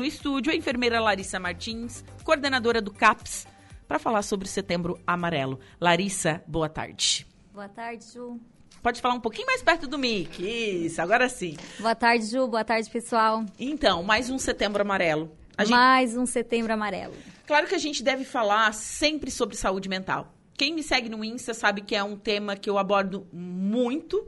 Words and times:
No 0.00 0.06
estúdio, 0.06 0.52
a 0.52 0.54
enfermeira 0.54 1.00
Larissa 1.00 1.40
Martins, 1.40 2.04
coordenadora 2.22 2.80
do 2.80 2.92
CAPS, 2.92 3.48
para 3.88 3.98
falar 3.98 4.22
sobre 4.22 4.46
o 4.46 4.48
Setembro 4.48 4.96
Amarelo. 5.04 5.58
Larissa, 5.80 6.40
boa 6.46 6.68
tarde. 6.68 7.26
Boa 7.52 7.68
tarde, 7.68 8.04
Ju. 8.14 8.38
Pode 8.80 9.00
falar 9.00 9.14
um 9.14 9.20
pouquinho 9.20 9.48
mais 9.48 9.60
perto 9.60 9.88
do 9.88 9.98
mic. 9.98 10.38
Isso, 10.40 11.02
agora 11.02 11.28
sim. 11.28 11.56
Boa 11.80 11.96
tarde, 11.96 12.26
Ju. 12.26 12.46
Boa 12.46 12.62
tarde, 12.62 12.88
pessoal. 12.88 13.44
Então, 13.58 14.04
mais 14.04 14.30
um 14.30 14.38
Setembro 14.38 14.82
Amarelo. 14.82 15.32
Gente... 15.58 15.70
Mais 15.70 16.16
um 16.16 16.26
Setembro 16.26 16.72
Amarelo. 16.72 17.14
Claro 17.44 17.66
que 17.66 17.74
a 17.74 17.78
gente 17.78 18.00
deve 18.00 18.24
falar 18.24 18.72
sempre 18.74 19.32
sobre 19.32 19.56
saúde 19.56 19.88
mental. 19.88 20.32
Quem 20.56 20.76
me 20.76 20.82
segue 20.84 21.08
no 21.08 21.24
Insta 21.24 21.52
sabe 21.52 21.80
que 21.80 21.96
é 21.96 22.04
um 22.04 22.16
tema 22.16 22.54
que 22.54 22.70
eu 22.70 22.78
abordo 22.78 23.26
muito 23.32 24.24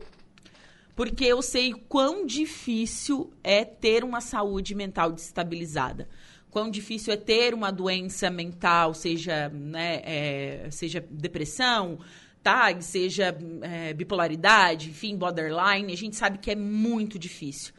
porque 0.95 1.25
eu 1.25 1.41
sei 1.43 1.72
quão 1.72 2.27
difícil 2.27 3.32
é 3.43 3.64
ter 3.64 4.04
uma 4.04 4.20
saúde 4.20 4.75
mental 4.75 5.12
desestabilizada. 5.12 6.09
Quão 6.50 6.70
difícil 6.70 7.12
é 7.12 7.16
ter 7.16 7.55
uma 7.55 7.70
doença 7.70 8.28
mental, 8.28 8.92
seja, 8.92 9.48
né, 9.51 10.02
é, 10.05 10.68
seja 10.70 11.05
depressão, 11.09 11.98
TAG, 12.42 12.82
seja 12.84 13.37
é, 13.62 13.95
bipolaridade, 13.95 14.91
enfim, 14.91 15.16
borderline. 15.16 15.92
A 15.92 15.96
gente 15.96 16.16
sabe 16.16 16.38
que 16.38 16.51
é 16.51 16.56
muito 16.56 17.18
difícil. 17.18 17.73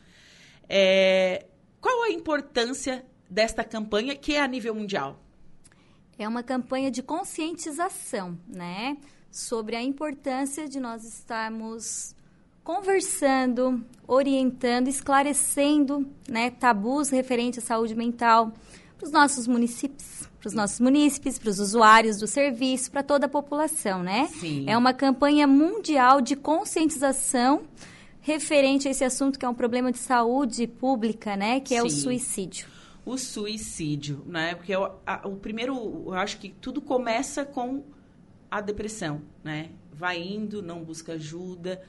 É, 0.70 1.46
qual 1.82 2.04
a 2.04 2.12
importância 2.12 3.06
desta 3.30 3.64
campanha 3.64 4.16
que 4.16 4.36
é 4.36 4.42
a 4.42 4.48
nível 4.48 4.74
mundial? 4.74 5.22
É 6.18 6.28
uma 6.28 6.44
campanha 6.44 6.92
de 6.92 7.02
conscientização, 7.02 8.38
né? 8.48 8.98
Sobre 9.32 9.76
a 9.76 9.82
importância 9.82 10.68
de 10.68 10.80
nós 10.80 11.04
estarmos 11.04 12.16
conversando, 12.72 13.84
orientando, 14.08 14.88
esclarecendo 14.88 16.08
né, 16.30 16.50
tabus 16.52 17.10
referentes 17.10 17.62
à 17.62 17.68
saúde 17.68 17.94
mental 17.94 18.54
para 18.98 19.06
os 19.06 19.12
nossos 19.12 19.46
municípios, 19.46 20.30
para 20.40 20.48
os 20.48 20.54
nossos 20.54 20.80
munícipes, 20.80 21.38
para 21.38 21.50
os 21.50 21.60
usuários 21.60 22.18
do 22.18 22.28
serviço, 22.28 22.90
para 22.90 23.04
toda 23.04 23.26
a 23.26 23.30
população, 23.30 24.02
né? 24.02 24.30
Sim. 24.40 24.64
É 24.70 24.78
uma 24.78 24.94
campanha 24.94 25.46
mundial 25.46 26.22
de 26.22 26.34
conscientização 26.34 27.64
referente 28.22 28.88
a 28.88 28.92
esse 28.92 29.04
assunto 29.04 29.38
que 29.38 29.44
é 29.44 29.50
um 29.50 29.54
problema 29.54 29.92
de 29.92 29.98
saúde 29.98 30.66
pública, 30.66 31.36
né? 31.36 31.60
Que 31.60 31.76
é 31.76 31.82
Sim. 31.82 31.88
o 31.88 31.90
suicídio. 31.90 32.68
O 33.06 33.18
suicídio, 33.18 34.24
né? 34.26 34.56
Porque 34.56 34.74
eu, 34.74 34.94
a, 35.06 35.28
o 35.28 35.36
primeiro, 35.36 36.04
eu 36.06 36.14
acho 36.14 36.38
que 36.38 36.48
tudo 36.62 36.80
começa 36.80 37.44
com 37.44 37.84
a 38.50 38.62
depressão, 38.62 39.22
né? 39.44 39.72
Vai 39.92 40.22
indo, 40.22 40.62
não 40.62 40.82
busca 40.82 41.14
ajuda, 41.14 41.82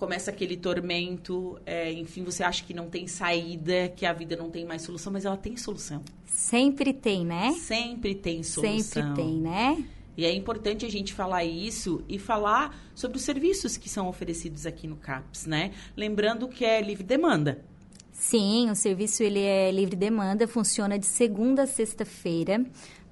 começa 0.00 0.30
aquele 0.30 0.56
tormento, 0.56 1.60
é, 1.66 1.92
enfim, 1.92 2.24
você 2.24 2.42
acha 2.42 2.64
que 2.64 2.72
não 2.72 2.88
tem 2.88 3.06
saída, 3.06 3.90
que 3.94 4.06
a 4.06 4.14
vida 4.14 4.34
não 4.34 4.50
tem 4.50 4.64
mais 4.64 4.80
solução, 4.80 5.12
mas 5.12 5.26
ela 5.26 5.36
tem 5.36 5.58
solução. 5.58 6.02
Sempre 6.24 6.94
tem, 6.94 7.24
né? 7.24 7.52
Sempre 7.52 8.14
tem 8.14 8.42
solução. 8.42 8.80
Sempre 8.80 9.14
tem, 9.14 9.34
né? 9.34 9.84
E 10.16 10.24
é 10.24 10.34
importante 10.34 10.86
a 10.86 10.90
gente 10.90 11.12
falar 11.12 11.44
isso 11.44 12.02
e 12.08 12.18
falar 12.18 12.74
sobre 12.94 13.18
os 13.18 13.22
serviços 13.22 13.76
que 13.76 13.90
são 13.90 14.08
oferecidos 14.08 14.64
aqui 14.64 14.88
no 14.88 14.96
CAPS, 14.96 15.44
né? 15.44 15.70
Lembrando 15.94 16.48
que 16.48 16.64
é 16.64 16.80
livre 16.80 17.04
demanda. 17.04 17.62
Sim, 18.10 18.70
o 18.70 18.74
serviço 18.74 19.22
ele 19.22 19.40
é 19.40 19.70
livre 19.70 19.96
demanda, 19.96 20.48
funciona 20.48 20.98
de 20.98 21.06
segunda 21.06 21.64
a 21.64 21.66
sexta-feira. 21.66 22.64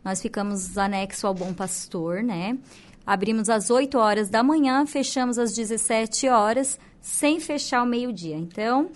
Nós 0.03 0.23
ficamos 0.23 0.79
anexo 0.79 1.27
ao 1.27 1.35
Bom 1.35 1.53
Pastor, 1.53 2.23
né? 2.23 2.59
Abrimos 3.09 3.49
às 3.49 3.71
8 3.71 3.97
horas 3.97 4.29
da 4.29 4.43
manhã, 4.43 4.85
fechamos 4.85 5.39
às 5.39 5.55
17 5.55 6.29
horas, 6.29 6.79
sem 7.01 7.41
fechar 7.41 7.83
o 7.83 7.87
meio-dia. 7.87 8.37
Então, 8.37 8.91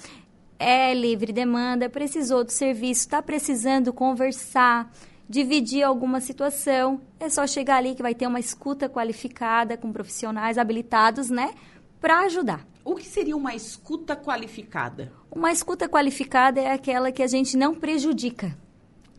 é 0.59 0.93
livre 0.93 1.33
demanda, 1.33 1.89
precisou 1.89 2.45
do 2.45 2.53
serviço, 2.53 3.01
está 3.01 3.23
precisando 3.23 3.91
conversar, 3.91 4.93
dividir 5.27 5.83
alguma 5.83 6.21
situação, 6.21 7.01
é 7.19 7.31
só 7.31 7.47
chegar 7.47 7.77
ali 7.77 7.95
que 7.95 8.03
vai 8.03 8.15
ter 8.15 8.27
uma 8.27 8.39
escuta 8.39 8.87
qualificada 8.87 9.79
com 9.79 9.91
profissionais 9.91 10.59
habilitados, 10.59 11.31
né, 11.31 11.55
para 11.99 12.19
ajudar. 12.27 12.67
O 12.85 12.97
que 12.97 13.07
seria 13.07 13.35
uma 13.35 13.55
escuta 13.55 14.15
qualificada? 14.15 15.11
Uma 15.31 15.51
escuta 15.51 15.89
qualificada 15.89 16.61
é 16.61 16.71
aquela 16.71 17.11
que 17.11 17.23
a 17.23 17.27
gente 17.27 17.57
não 17.57 17.75
prejudica, 17.75 18.55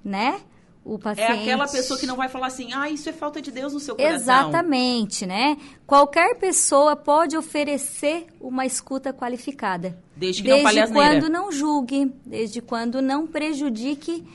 né? 0.05 0.39
O 0.85 0.99
paciente. 0.99 1.31
É 1.31 1.41
aquela 1.41 1.67
pessoa 1.67 1.99
que 1.99 2.05
não 2.05 2.15
vai 2.15 2.27
falar 2.27 2.47
assim, 2.47 2.73
ah, 2.73 2.89
isso 2.89 3.07
é 3.07 3.13
falta 3.13 3.41
de 3.41 3.51
Deus 3.51 3.73
no 3.73 3.79
seu 3.79 3.95
coração. 3.95 4.15
Exatamente, 4.15 5.25
né? 5.25 5.57
Qualquer 5.87 6.35
pessoa 6.35 6.95
pode 6.95 7.37
oferecer 7.37 8.27
uma 8.39 8.65
escuta 8.65 9.13
qualificada. 9.13 9.97
Desde 10.15 10.41
que 10.41 10.49
desde 10.49 10.65
não 10.65 10.73
Desde 10.73 10.93
quando 10.93 11.29
não 11.29 11.51
julgue, 11.51 12.11
desde 12.25 12.61
quando 12.61 13.01
não 13.01 13.25
prejudique 13.25 14.25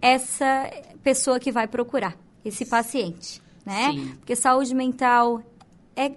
essa 0.00 0.70
pessoa 1.02 1.40
que 1.40 1.50
vai 1.50 1.66
procurar, 1.66 2.16
esse 2.44 2.66
paciente, 2.66 3.40
né? 3.64 3.92
Sim. 3.92 4.14
Porque 4.16 4.36
saúde 4.36 4.74
mental 4.74 5.42
é, 5.96 6.12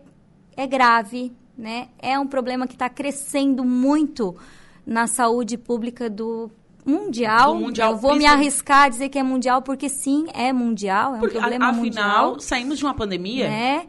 é 0.58 0.68
grave, 0.68 1.32
né? 1.58 1.88
É 1.98 2.20
um 2.20 2.28
problema 2.28 2.68
que 2.68 2.74
está 2.74 2.90
crescendo 2.90 3.64
muito 3.64 4.36
na 4.86 5.08
saúde 5.08 5.58
pública 5.58 6.10
do 6.10 6.52
mundial. 6.88 7.56
mundial 7.56 7.92
eu 7.92 7.98
vou 7.98 8.16
me 8.16 8.26
arriscar 8.26 8.84
a 8.86 8.90
dizer 8.90 9.10
que 9.10 9.20
é 9.20 9.24
mundial, 9.24 9.62
porque 9.62 9.90
sim, 9.90 10.28
é 10.34 10.54
mundial, 10.54 11.14
é 11.14 11.18
um 11.18 11.20
porque, 11.20 11.38
problema 11.38 11.68
afinal, 11.68 11.84
mundial. 11.84 12.06
Afinal, 12.06 12.40
saímos 12.40 12.78
de 12.78 12.86
uma 12.86 12.94
pandemia. 12.94 13.50
Né? 13.50 13.88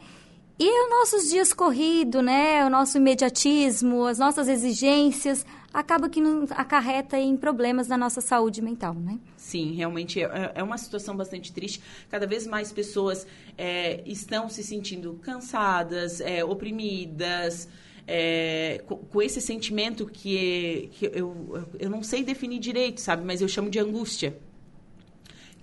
E 0.61 0.85
os 0.85 0.91
nossos 0.91 1.31
dias 1.31 1.53
corridos, 1.53 2.23
né? 2.23 2.67
O 2.67 2.71
nosso 2.71 2.99
imediatismo, 2.99 4.07
as 4.07 4.19
nossas 4.19 4.49
exigências, 4.49 5.47
acaba 5.73 6.09
que 6.09 6.21
nos 6.21 6.51
acarreta 6.51 7.17
em 7.17 7.37
problemas 7.37 7.87
na 7.87 7.97
nossa 7.97 8.21
saúde 8.21 8.61
mental, 8.61 8.95
né? 8.95 9.21
Sim, 9.37 9.75
realmente 9.75 10.21
é, 10.21 10.53
é 10.57 10.63
uma 10.63 10.77
situação 10.77 11.17
bastante 11.17 11.53
triste. 11.53 11.81
Cada 12.11 12.27
vez 12.27 12.45
mais 12.45 12.73
pessoas 12.73 13.25
é, 13.57 14.03
estão 14.05 14.49
se 14.49 14.65
sentindo 14.65 15.15
cansadas, 15.23 16.21
é, 16.21 16.45
oprimidas, 16.45 17.69
é, 18.11 18.83
com, 18.87 18.97
com, 18.97 19.21
esse 19.21 19.39
sentimento 19.39 20.07
que, 20.07 20.89
que 20.93 21.11
eu, 21.13 21.69
eu 21.79 21.91
não 21.91 22.03
sei 22.03 22.25
definir 22.25 22.59
direito, 22.59 23.03
sabe? 23.03 23.23
Mas 23.25 23.43
eu 23.43 23.49
chamo 23.49 23.69
de 23.69 23.79
angústia 23.79 24.35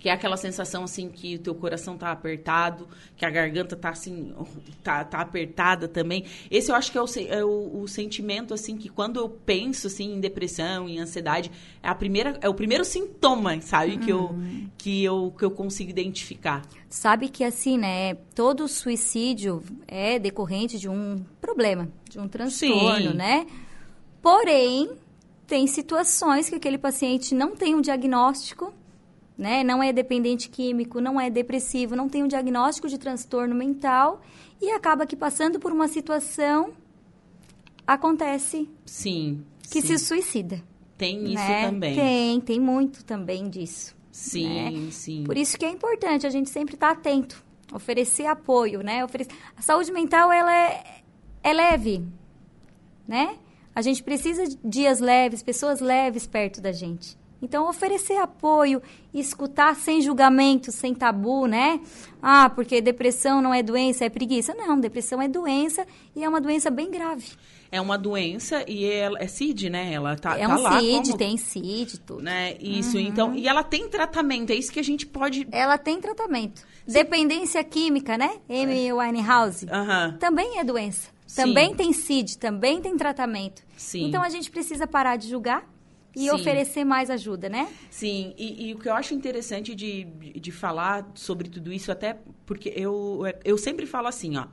que 0.06 0.10
é 0.10 0.12
aquela 0.12 0.36
sensação 0.36 0.84
assim 0.84 1.08
que 1.08 1.34
o 1.34 1.38
teu 1.40 1.52
coração 1.52 1.98
tá 1.98 2.12
apertado, 2.12 2.86
que 3.16 3.26
a 3.26 3.30
garganta 3.30 3.74
tá 3.74 3.88
assim, 3.88 4.32
tá, 4.80 5.02
tá 5.02 5.18
apertada 5.18 5.88
também. 5.88 6.24
Esse 6.48 6.70
eu 6.70 6.76
acho 6.76 6.92
que 6.92 6.96
é 6.96 7.02
o, 7.02 7.06
é 7.28 7.44
o, 7.44 7.80
o, 7.82 7.88
sentimento 7.88 8.54
assim 8.54 8.76
que 8.76 8.88
quando 8.88 9.18
eu 9.18 9.28
penso 9.28 9.88
assim 9.88 10.14
em 10.14 10.20
depressão, 10.20 10.88
em 10.88 11.00
ansiedade, 11.00 11.50
é 11.82 11.88
a 11.88 11.94
primeira 11.94 12.38
é 12.40 12.48
o 12.48 12.54
primeiro 12.54 12.84
sintoma, 12.84 13.60
sabe, 13.60 13.96
que 13.96 14.12
eu 14.12 14.26
uhum. 14.26 14.68
que 14.78 15.02
eu 15.02 15.34
que 15.36 15.44
eu 15.44 15.50
consigo 15.50 15.90
identificar. 15.90 16.62
Sabe 16.88 17.28
que 17.28 17.42
assim, 17.42 17.76
né, 17.76 18.14
todo 18.32 18.68
suicídio 18.68 19.60
é 19.88 20.20
decorrente 20.20 20.78
de 20.78 20.88
um 20.88 21.16
problema, 21.40 21.88
de 22.08 22.20
um 22.20 22.28
transtorno, 22.28 23.10
Sim. 23.10 23.16
né? 23.16 23.44
Porém, 24.22 24.88
tem 25.48 25.66
situações 25.66 26.48
que 26.48 26.54
aquele 26.54 26.78
paciente 26.78 27.34
não 27.34 27.56
tem 27.56 27.74
um 27.74 27.80
diagnóstico 27.80 28.72
né? 29.36 29.62
Não 29.62 29.82
é 29.82 29.92
dependente 29.92 30.48
químico, 30.48 31.00
não 31.00 31.20
é 31.20 31.28
depressivo, 31.28 31.94
não 31.94 32.08
tem 32.08 32.22
um 32.22 32.28
diagnóstico 32.28 32.88
de 32.88 32.98
transtorno 32.98 33.54
mental 33.54 34.20
e 34.60 34.70
acaba 34.70 35.06
que 35.06 35.16
passando 35.16 35.58
por 35.58 35.72
uma 35.72 35.88
situação 35.88 36.72
acontece 37.86 38.68
sim 38.84 39.44
que 39.70 39.82
sim. 39.82 39.98
se 39.98 39.98
suicida. 39.98 40.62
Tem 40.96 41.24
isso 41.24 41.34
né? 41.34 41.66
também. 41.66 41.94
Tem, 41.94 42.40
tem 42.40 42.60
muito 42.60 43.04
também 43.04 43.50
disso. 43.50 43.94
Sim, 44.10 44.48
né? 44.48 44.90
sim. 44.90 45.24
Por 45.24 45.36
isso 45.36 45.58
que 45.58 45.64
é 45.64 45.70
importante 45.70 46.26
a 46.26 46.30
gente 46.30 46.48
sempre 46.48 46.74
estar 46.74 46.94
tá 46.94 46.98
atento, 46.98 47.44
oferecer 47.72 48.26
apoio, 48.26 48.82
né? 48.82 49.04
Oferecer... 49.04 49.32
A 49.54 49.60
saúde 49.60 49.92
mental 49.92 50.32
ela 50.32 50.54
é, 50.54 51.02
é 51.42 51.52
leve, 51.52 52.02
né? 53.06 53.36
A 53.74 53.82
gente 53.82 54.02
precisa 54.02 54.46
de 54.46 54.56
dias 54.64 55.00
leves, 55.00 55.42
pessoas 55.42 55.80
leves 55.80 56.26
perto 56.26 56.62
da 56.62 56.72
gente. 56.72 57.18
Então, 57.40 57.68
oferecer 57.68 58.16
apoio, 58.16 58.82
escutar 59.12 59.76
sem 59.76 60.00
julgamento, 60.00 60.72
sem 60.72 60.94
tabu, 60.94 61.46
né? 61.46 61.80
Ah, 62.22 62.48
porque 62.48 62.80
depressão 62.80 63.42
não 63.42 63.52
é 63.52 63.62
doença, 63.62 64.04
é 64.04 64.08
preguiça. 64.08 64.54
Não, 64.54 64.80
depressão 64.80 65.20
é 65.20 65.28
doença 65.28 65.86
e 66.14 66.24
é 66.24 66.28
uma 66.28 66.40
doença 66.40 66.70
bem 66.70 66.90
grave. 66.90 67.32
É 67.70 67.80
uma 67.80 67.98
doença 67.98 68.64
e 68.66 68.84
ela 68.84 69.18
é 69.20 69.26
CID, 69.26 69.68
né? 69.68 69.92
Ela 69.92 70.16
tá, 70.16 70.38
é 70.38 70.46
tá 70.46 70.56
um 70.56 70.62
lá 70.62 70.78
CID, 70.78 71.02
como, 71.02 71.18
tem 71.18 71.36
CID, 71.36 72.00
tudo. 72.00 72.22
Né? 72.22 72.56
Isso, 72.58 72.96
uhum. 72.96 73.02
então. 73.02 73.34
E 73.34 73.46
ela 73.46 73.62
tem 73.62 73.88
tratamento, 73.88 74.50
é 74.50 74.54
isso 74.54 74.72
que 74.72 74.80
a 74.80 74.84
gente 74.84 75.04
pode. 75.06 75.46
Ela 75.52 75.76
tem 75.76 76.00
tratamento. 76.00 76.60
Sim. 76.86 76.92
Dependência 76.92 77.62
química, 77.64 78.16
né? 78.16 78.36
Amy 78.48 78.88
é. 78.88 78.94
Winehouse. 78.94 79.66
Uhum. 79.66 80.16
Também 80.18 80.58
é 80.58 80.64
doença. 80.64 81.10
Sim. 81.26 81.42
Também 81.42 81.74
tem 81.74 81.92
CID, 81.92 82.38
também 82.38 82.80
tem 82.80 82.96
tratamento. 82.96 83.62
Sim. 83.76 84.06
Então 84.06 84.22
a 84.22 84.28
gente 84.28 84.50
precisa 84.50 84.86
parar 84.86 85.16
de 85.16 85.28
julgar 85.28 85.68
e 86.16 86.20
Sim. 86.20 86.30
oferecer 86.30 86.82
mais 86.82 87.10
ajuda, 87.10 87.46
né? 87.46 87.68
Sim, 87.90 88.32
e, 88.38 88.68
e, 88.68 88.74
o 88.74 88.78
que 88.78 88.88
eu 88.88 88.94
acho 88.94 89.12
interessante 89.12 89.74
de, 89.74 90.04
de 90.04 90.50
falar 90.50 91.06
sobre 91.14 91.50
tudo 91.50 91.70
isso, 91.70 91.92
até 91.92 92.16
porque 92.46 92.72
eu, 92.74 93.20
eu 93.44 93.58
sempre 93.58 93.84
falo 93.84 94.08
assim, 94.08 94.38
ó. 94.38 94.46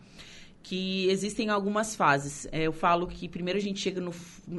que 0.62 1.08
existem 1.10 1.50
algumas 1.50 1.96
fases. 1.96 2.46
É, 2.52 2.64
eu 2.64 2.74
falo 2.74 3.08
que 3.08 3.30
primeiro 3.30 3.58
a 3.58 3.62
gente 3.62 3.80
chega 3.80 4.02
no 4.02 4.14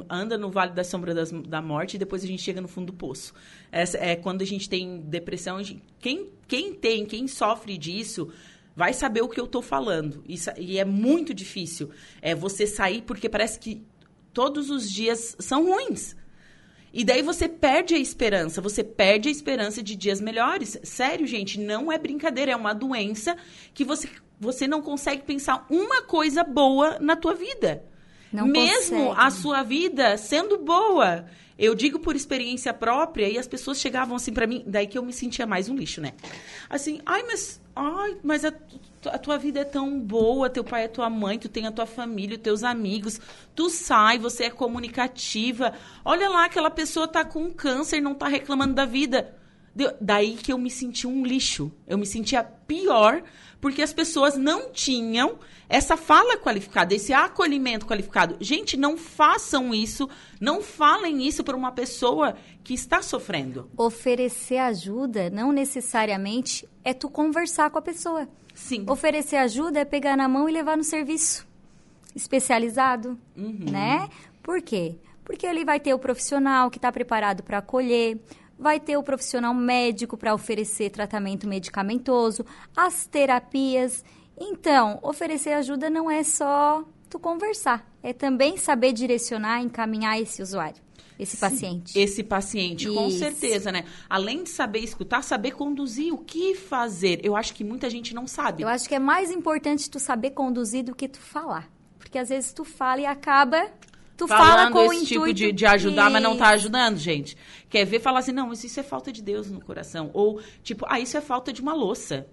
anda 0.09 0.35
no 0.35 0.49
vale 0.49 0.71
da 0.73 0.83
sombra 0.83 1.13
das, 1.13 1.31
da 1.31 1.61
morte 1.61 1.93
e 1.93 1.99
depois 1.99 2.23
a 2.23 2.27
gente 2.27 2.41
chega 2.41 2.59
no 2.59 2.67
fundo 2.67 2.87
do 2.87 2.93
poço. 2.93 3.35
Essa 3.71 3.99
é 3.99 4.15
quando 4.15 4.41
a 4.41 4.45
gente 4.45 4.67
tem 4.67 4.99
depressão. 5.01 5.61
Quem, 5.99 6.31
quem 6.47 6.73
tem, 6.73 7.05
quem 7.05 7.27
sofre 7.27 7.77
disso, 7.77 8.33
vai 8.75 8.93
saber 8.93 9.21
o 9.21 9.29
que 9.29 9.39
eu 9.39 9.45
estou 9.45 9.61
falando. 9.61 10.23
Isso, 10.27 10.49
e 10.57 10.79
é 10.79 10.85
muito 10.85 11.35
difícil. 11.35 11.91
É 12.19 12.33
você 12.33 12.65
sair 12.65 13.03
porque 13.03 13.29
parece 13.29 13.59
que 13.59 13.85
todos 14.33 14.71
os 14.71 14.91
dias 14.91 15.35
são 15.39 15.67
ruins. 15.67 16.15
E 16.97 17.03
daí 17.03 17.21
você 17.21 17.49
perde 17.49 17.93
a 17.93 17.99
esperança, 17.99 18.61
você 18.61 18.81
perde 18.81 19.27
a 19.27 19.31
esperança 19.31 19.83
de 19.83 19.97
dias 19.97 20.21
melhores. 20.21 20.79
Sério, 20.81 21.27
gente, 21.27 21.59
não 21.59 21.91
é 21.91 21.97
brincadeira, 21.97 22.53
é 22.53 22.55
uma 22.55 22.71
doença 22.71 23.35
que 23.73 23.83
você 23.83 24.07
você 24.39 24.65
não 24.65 24.81
consegue 24.81 25.23
pensar 25.23 25.65
uma 25.69 26.01
coisa 26.01 26.43
boa 26.43 26.97
na 26.99 27.15
tua 27.15 27.33
vida. 27.33 27.83
Não 28.31 28.47
Mesmo 28.47 29.07
consegue. 29.07 29.21
a 29.21 29.31
sua 29.31 29.63
vida 29.63 30.17
sendo 30.17 30.57
boa. 30.57 31.25
Eu 31.57 31.73
digo 31.73 31.99
por 31.99 32.15
experiência 32.15 32.73
própria 32.73 33.29
e 33.29 33.37
as 33.37 33.47
pessoas 33.47 33.79
chegavam 33.79 34.17
assim 34.17 34.33
para 34.33 34.45
mim, 34.45 34.61
daí 34.67 34.87
que 34.87 34.97
eu 34.97 35.03
me 35.03 35.13
sentia 35.13 35.47
mais 35.47 35.69
um 35.69 35.75
lixo, 35.75 36.01
né? 36.01 36.13
Assim, 36.69 36.99
ai, 37.05 37.23
mas, 37.23 37.61
ai, 37.73 38.17
mas 38.21 38.43
a, 38.43 38.53
a, 39.05 39.17
tua 39.17 39.37
vida 39.37 39.61
é 39.61 39.63
tão 39.63 39.97
boa, 39.97 40.49
teu 40.49 40.65
pai 40.65 40.83
é 40.83 40.87
tua 40.89 41.09
mãe, 41.09 41.39
tu 41.39 41.47
tem 41.47 41.65
a 41.65 41.71
tua 41.71 41.85
família, 41.85 42.37
teus 42.37 42.61
amigos, 42.61 43.21
tu 43.55 43.69
sai, 43.69 44.19
você 44.19 44.45
é 44.45 44.49
comunicativa. 44.49 45.73
Olha 46.03 46.27
lá, 46.27 46.43
aquela 46.43 46.69
pessoa 46.69 47.07
tá 47.07 47.23
com 47.23 47.49
câncer, 47.49 48.01
não 48.01 48.13
tá 48.13 48.27
reclamando 48.27 48.73
da 48.73 48.85
vida. 48.85 49.33
Daí 49.99 50.35
que 50.35 50.51
eu 50.51 50.57
me 50.57 50.69
senti 50.69 51.07
um 51.07 51.25
lixo. 51.25 51.71
Eu 51.87 51.97
me 51.97 52.05
sentia 52.05 52.43
pior 52.43 53.23
porque 53.65 53.81
as 53.81 53.91
pessoas 53.91 54.37
não 54.37 54.71
tinham 54.71 55.39
essa 55.67 55.97
fala 55.97 56.37
qualificada, 56.37 56.93
esse 56.93 57.11
acolhimento 57.11 57.87
qualificado. 57.87 58.37
Gente, 58.39 58.77
não 58.77 58.95
façam 58.95 59.73
isso, 59.73 60.07
não 60.39 60.61
falem 60.61 61.27
isso 61.27 61.43
para 61.43 61.57
uma 61.57 61.71
pessoa 61.71 62.35
que 62.63 62.75
está 62.75 63.01
sofrendo. 63.01 63.67
Oferecer 63.75 64.59
ajuda 64.59 65.31
não 65.31 65.51
necessariamente 65.51 66.69
é 66.83 66.93
tu 66.93 67.09
conversar 67.09 67.71
com 67.71 67.79
a 67.79 67.81
pessoa. 67.81 68.29
Sim. 68.53 68.85
Oferecer 68.87 69.37
ajuda 69.37 69.79
é 69.79 69.85
pegar 69.85 70.15
na 70.15 70.27
mão 70.27 70.47
e 70.47 70.51
levar 70.51 70.77
no 70.77 70.83
serviço 70.83 71.47
especializado, 72.15 73.17
uhum. 73.35 73.65
né? 73.71 74.07
Por 74.43 74.61
quê? 74.61 74.95
Porque 75.23 75.47
ele 75.47 75.65
vai 75.65 75.79
ter 75.79 75.91
o 75.91 75.97
profissional 75.97 76.69
que 76.69 76.77
está 76.77 76.91
preparado 76.91 77.41
para 77.41 77.57
acolher, 77.57 78.19
vai 78.57 78.79
ter 78.79 78.97
o 78.97 79.03
profissional 79.03 79.53
médico 79.53 80.17
para 80.17 80.33
oferecer 80.33 80.89
tratamento 80.89 81.47
medicamentoso, 81.47 82.45
as 82.75 83.05
terapias. 83.05 84.03
Então, 84.39 84.99
oferecer 85.01 85.53
ajuda 85.53 85.89
não 85.89 86.09
é 86.09 86.23
só 86.23 86.83
tu 87.09 87.19
conversar, 87.19 87.89
é 88.01 88.13
também 88.13 88.57
saber 88.57 88.91
direcionar, 88.91 89.61
encaminhar 89.61 90.19
esse 90.19 90.41
usuário. 90.41 90.83
Esse 91.17 91.37
paciente. 91.37 91.97
Esse 91.97 92.23
paciente, 92.23 92.87
Isso. 92.87 92.93
com 92.93 93.09
certeza, 93.09 93.71
né? 93.71 93.85
Além 94.09 94.43
de 94.43 94.49
saber 94.49 94.79
escutar, 94.79 95.23
saber 95.23 95.51
conduzir, 95.51 96.13
o 96.13 96.17
que 96.17 96.55
fazer. 96.55 97.21
Eu 97.23 97.37
acho 97.37 97.53
que 97.53 97.63
muita 97.63 97.89
gente 97.89 98.13
não 98.13 98.27
sabe. 98.27 98.63
Eu 98.63 98.67
acho 98.67 98.87
que 98.87 98.95
é 98.95 98.99
mais 98.99 99.31
importante 99.31 99.89
tu 99.89 99.97
saber 99.97 100.31
conduzir 100.31 100.83
do 100.83 100.93
que 100.93 101.07
tu 101.07 101.19
falar. 101.19 101.69
Porque 101.97 102.17
às 102.17 102.29
vezes 102.29 102.51
tu 102.51 102.65
fala 102.65 103.01
e 103.01 103.05
acaba 103.05 103.71
Tu 104.17 104.27
Falando 104.27 104.47
fala 104.47 104.71
com 104.71 104.93
esse 104.93 105.03
o 105.03 105.05
tipo 105.05 105.33
de, 105.33 105.51
de 105.51 105.65
ajudar, 105.65 106.09
mas 106.09 106.23
não 106.23 106.37
tá 106.37 106.49
ajudando, 106.49 106.97
gente. 106.97 107.35
Quer 107.69 107.85
ver 107.85 107.99
falar 107.99 108.19
assim, 108.19 108.31
não, 108.31 108.47
mas 108.47 108.63
isso 108.63 108.79
é 108.79 108.83
falta 108.83 109.11
de 109.11 109.21
Deus 109.21 109.51
no 109.51 109.59
coração. 109.59 110.09
Ou, 110.13 110.41
tipo, 110.63 110.85
ah, 110.87 110.99
isso 110.99 111.17
é 111.17 111.21
falta 111.21 111.51
de 111.51 111.61
uma 111.61 111.73
louça. 111.73 112.25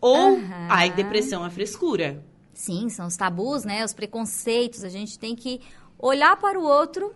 Ou, 0.00 0.34
uhum. 0.34 0.66
ai, 0.68 0.90
depressão 0.90 1.44
é 1.44 1.50
frescura. 1.50 2.22
Sim, 2.52 2.90
são 2.90 3.06
os 3.06 3.16
tabus, 3.16 3.64
né? 3.64 3.82
Os 3.82 3.94
preconceitos. 3.94 4.84
A 4.84 4.90
gente 4.90 5.18
tem 5.18 5.34
que 5.34 5.60
olhar 5.98 6.36
para 6.36 6.58
o 6.58 6.62
outro 6.62 7.14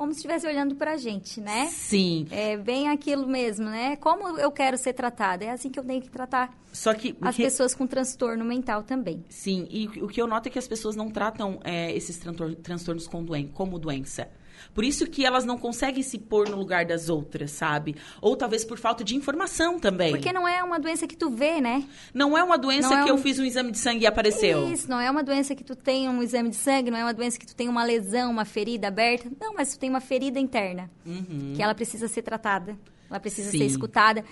como 0.00 0.14
se 0.14 0.20
estivesse 0.20 0.46
olhando 0.46 0.76
para 0.76 0.92
a 0.92 0.96
gente, 0.96 1.42
né? 1.42 1.66
Sim. 1.66 2.26
É 2.30 2.56
bem 2.56 2.88
aquilo 2.88 3.28
mesmo, 3.28 3.66
né? 3.66 3.96
Como 3.96 4.38
eu 4.38 4.50
quero 4.50 4.78
ser 4.78 4.94
tratada? 4.94 5.44
É 5.44 5.50
assim 5.50 5.68
que 5.68 5.78
eu 5.78 5.84
tenho 5.84 6.00
que 6.00 6.08
tratar. 6.08 6.58
Só 6.72 6.94
que 6.94 7.14
as 7.20 7.36
que... 7.36 7.42
pessoas 7.42 7.74
com 7.74 7.86
transtorno 7.86 8.42
mental 8.42 8.82
também. 8.82 9.22
Sim, 9.28 9.68
e 9.70 9.88
o 10.00 10.08
que 10.08 10.18
eu 10.18 10.26
noto 10.26 10.46
é 10.46 10.50
que 10.50 10.58
as 10.58 10.66
pessoas 10.66 10.96
não 10.96 11.10
tratam 11.10 11.60
é, 11.62 11.94
esses 11.94 12.18
transtornos 12.62 13.06
como 13.06 13.78
doença. 13.78 14.26
Por 14.74 14.84
isso 14.84 15.06
que 15.06 15.24
elas 15.24 15.44
não 15.44 15.58
conseguem 15.58 16.02
se 16.02 16.18
pôr 16.18 16.48
no 16.48 16.56
lugar 16.56 16.84
das 16.84 17.08
outras, 17.08 17.50
sabe? 17.50 17.96
Ou 18.20 18.36
talvez 18.36 18.64
por 18.64 18.78
falta 18.78 19.02
de 19.02 19.16
informação 19.16 19.78
também. 19.78 20.10
Porque 20.12 20.32
não 20.32 20.46
é 20.46 20.62
uma 20.62 20.78
doença 20.78 21.06
que 21.06 21.16
tu 21.16 21.30
vê, 21.30 21.60
né? 21.60 21.84
Não 22.12 22.36
é 22.36 22.42
uma 22.42 22.58
doença 22.58 22.88
não 22.88 22.98
é 22.98 23.04
que 23.04 23.10
é 23.10 23.12
um... 23.12 23.16
eu 23.16 23.22
fiz 23.22 23.38
um 23.38 23.44
exame 23.44 23.70
de 23.70 23.78
sangue 23.78 24.04
e 24.04 24.06
apareceu. 24.06 24.70
Isso, 24.72 24.88
não 24.88 25.00
é 25.00 25.10
uma 25.10 25.22
doença 25.22 25.54
que 25.54 25.64
tu 25.64 25.74
tem 25.74 26.08
um 26.08 26.22
exame 26.22 26.50
de 26.50 26.56
sangue, 26.56 26.90
não 26.90 26.98
é 26.98 27.04
uma 27.04 27.14
doença 27.14 27.38
que 27.38 27.46
tu 27.46 27.54
tem 27.54 27.68
uma 27.68 27.84
lesão, 27.84 28.30
uma 28.30 28.44
ferida 28.44 28.88
aberta. 28.88 29.30
Não, 29.40 29.54
mas 29.54 29.72
tu 29.72 29.78
tem 29.78 29.90
uma 29.90 30.00
ferida 30.00 30.38
interna. 30.38 30.90
Uhum. 31.04 31.52
Que 31.54 31.62
ela 31.62 31.74
precisa 31.74 32.08
ser 32.08 32.22
tratada. 32.22 32.76
Ela 33.08 33.20
precisa 33.20 33.50
Sim. 33.50 33.58
ser 33.58 33.64
escutada. 33.64 34.24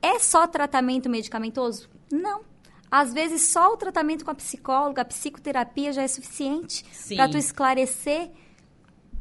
É 0.00 0.18
só 0.18 0.46
tratamento 0.46 1.10
medicamentoso? 1.10 1.88
Não. 2.10 2.42
Às 2.90 3.12
vezes, 3.12 3.42
só 3.42 3.72
o 3.72 3.76
tratamento 3.76 4.24
com 4.24 4.30
a 4.32 4.34
psicóloga, 4.34 5.02
a 5.02 5.04
psicoterapia 5.04 5.92
já 5.92 6.02
é 6.02 6.08
suficiente 6.08 6.84
para 7.14 7.28
tu 7.28 7.36
esclarecer 7.36 8.30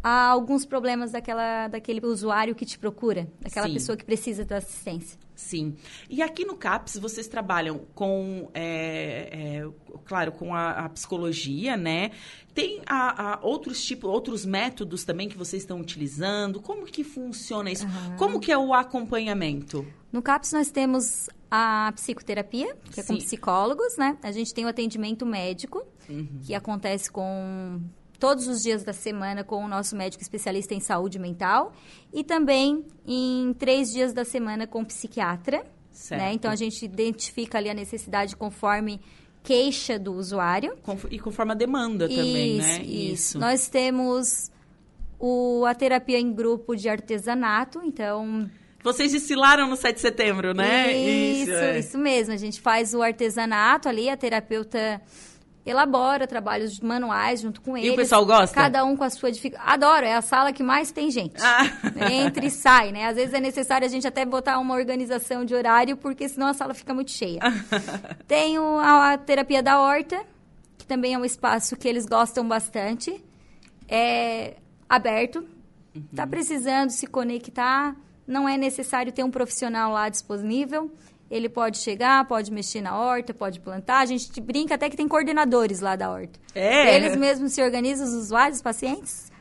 há 0.03 0.27
alguns 0.27 0.65
problemas 0.65 1.11
daquela, 1.11 1.67
daquele 1.67 2.05
usuário 2.05 2.55
que 2.55 2.65
te 2.65 2.79
procura, 2.79 3.27
daquela 3.39 3.67
Sim. 3.67 3.73
pessoa 3.73 3.97
que 3.97 4.05
precisa 4.05 4.45
da 4.45 4.57
assistência. 4.57 5.19
Sim. 5.35 5.75
E 6.09 6.21
aqui 6.21 6.43
no 6.43 6.57
CAPS 6.57 6.97
vocês 6.97 7.27
trabalham 7.27 7.79
com, 7.95 8.49
é, 8.53 9.61
é, 9.61 9.69
claro, 10.03 10.33
com 10.33 10.53
a, 10.53 10.71
a, 10.71 10.89
psicologia, 10.89 11.77
né? 11.77 12.11
Tem 12.53 12.81
a, 12.85 13.35
a 13.35 13.39
outros 13.41 13.81
tipos, 13.83 14.09
outros 14.09 14.45
métodos 14.45 15.05
também 15.05 15.29
que 15.29 15.37
vocês 15.37 15.63
estão 15.63 15.79
utilizando? 15.79 16.61
Como 16.61 16.85
que 16.85 17.05
funciona 17.05 17.71
isso? 17.71 17.85
Uhum. 17.85 18.17
Como 18.17 18.39
que 18.39 18.51
é 18.51 18.57
o 18.57 18.73
acompanhamento? 18.73 19.87
No 20.11 20.21
CAPS 20.21 20.51
nós 20.51 20.71
temos 20.71 21.29
a 21.49 21.91
psicoterapia, 21.95 22.75
que 22.91 22.99
é 22.99 23.03
com 23.03 23.15
psicólogos, 23.15 23.95
né? 23.97 24.17
A 24.21 24.31
gente 24.33 24.53
tem 24.53 24.65
o 24.65 24.67
atendimento 24.67 25.25
médico, 25.25 25.85
uhum. 26.09 26.41
que 26.43 26.53
acontece 26.53 27.09
com 27.09 27.81
todos 28.19 28.47
os 28.47 28.61
dias 28.61 28.83
da 28.83 28.93
semana 28.93 29.43
com 29.43 29.63
o 29.63 29.67
nosso 29.67 29.95
médico 29.95 30.21
especialista 30.21 30.73
em 30.73 30.79
saúde 30.79 31.17
mental 31.17 31.73
e 32.13 32.23
também 32.23 32.85
em 33.07 33.53
três 33.57 33.91
dias 33.91 34.13
da 34.13 34.25
semana 34.25 34.67
com 34.67 34.81
o 34.81 34.85
psiquiatra. 34.85 35.65
Né? 36.11 36.33
Então 36.33 36.51
a 36.51 36.55
gente 36.55 36.83
identifica 36.83 37.57
ali 37.57 37.69
a 37.69 37.73
necessidade 37.73 38.35
conforme 38.35 39.01
queixa 39.41 39.97
do 39.97 40.13
usuário. 40.13 40.77
E 41.09 41.19
conforme 41.19 41.53
a 41.53 41.55
demanda 41.55 42.05
isso, 42.05 42.15
também, 42.15 42.57
né? 42.57 42.81
Isso. 42.83 43.13
isso. 43.13 43.39
Nós 43.39 43.67
temos 43.67 44.51
o, 45.19 45.65
a 45.65 45.73
terapia 45.73 46.19
em 46.19 46.31
grupo 46.31 46.75
de 46.75 46.89
artesanato, 46.89 47.81
então... 47.83 48.49
Vocês 48.81 49.11
desfilaram 49.11 49.67
no 49.67 49.75
7 49.75 49.95
de 49.95 50.01
setembro, 50.01 50.53
né? 50.53 50.93
Isso, 50.93 51.51
isso, 51.51 51.51
é. 51.51 51.79
isso 51.79 51.97
mesmo. 51.97 52.33
A 52.33 52.37
gente 52.37 52.61
faz 52.61 52.93
o 52.93 53.01
artesanato 53.01 53.89
ali, 53.89 54.09
a 54.09 54.15
terapeuta 54.15 55.01
elabora 55.69 56.27
trabalhos 56.27 56.79
manuais 56.79 57.41
junto 57.41 57.61
com 57.61 57.77
eles. 57.77 57.89
E 57.89 57.91
o 57.91 57.95
pessoal 57.95 58.25
gosta? 58.25 58.55
Cada 58.55 58.83
um 58.83 58.95
com 58.95 59.03
a 59.03 59.09
sua 59.09 59.31
dificuldade. 59.31 59.71
Adoro, 59.71 60.05
é 60.05 60.13
a 60.15 60.21
sala 60.21 60.51
que 60.51 60.63
mais 60.63 60.91
tem 60.91 61.11
gente. 61.11 61.35
Ah. 61.41 61.65
Entra 62.11 62.45
e 62.45 62.51
sai, 62.51 62.91
né? 62.91 63.07
Às 63.07 63.15
vezes 63.15 63.33
é 63.33 63.39
necessário 63.39 63.85
a 63.85 63.89
gente 63.89 64.07
até 64.07 64.25
botar 64.25 64.59
uma 64.59 64.75
organização 64.75 65.45
de 65.45 65.53
horário, 65.53 65.97
porque 65.97 66.27
senão 66.27 66.47
a 66.47 66.53
sala 66.53 66.73
fica 66.73 66.93
muito 66.93 67.11
cheia. 67.11 67.39
Tenho 68.27 68.63
a, 68.79 69.13
a 69.13 69.17
terapia 69.17 69.61
da 69.61 69.79
horta, 69.79 70.23
que 70.77 70.85
também 70.85 71.13
é 71.13 71.17
um 71.17 71.25
espaço 71.25 71.75
que 71.75 71.87
eles 71.87 72.05
gostam 72.05 72.47
bastante. 72.47 73.23
É 73.87 74.55
aberto. 74.87 75.45
Uhum. 75.95 76.03
Tá 76.15 76.25
precisando 76.25 76.89
se 76.89 77.07
conectar, 77.07 77.95
não 78.27 78.47
é 78.47 78.57
necessário 78.57 79.11
ter 79.11 79.23
um 79.23 79.31
profissional 79.31 79.91
lá 79.91 80.09
disponível. 80.09 80.91
Ele 81.29 81.47
pode 81.47 81.77
chegar, 81.77 82.27
pode 82.27 82.51
mexer 82.51 82.81
na 82.81 82.97
horta, 82.97 83.33
pode 83.33 83.59
plantar. 83.59 83.99
A 83.99 84.05
gente 84.05 84.41
brinca 84.41 84.75
até 84.75 84.89
que 84.89 84.97
tem 84.97 85.07
coordenadores 85.07 85.79
lá 85.79 85.95
da 85.95 86.09
horta. 86.09 86.39
É. 86.55 86.95
Eles 86.95 87.15
mesmos 87.15 87.53
se 87.53 87.61
organizam, 87.61 88.07
os 88.07 88.13
usuários, 88.13 88.57
os 88.57 88.63
pacientes, 88.63 89.31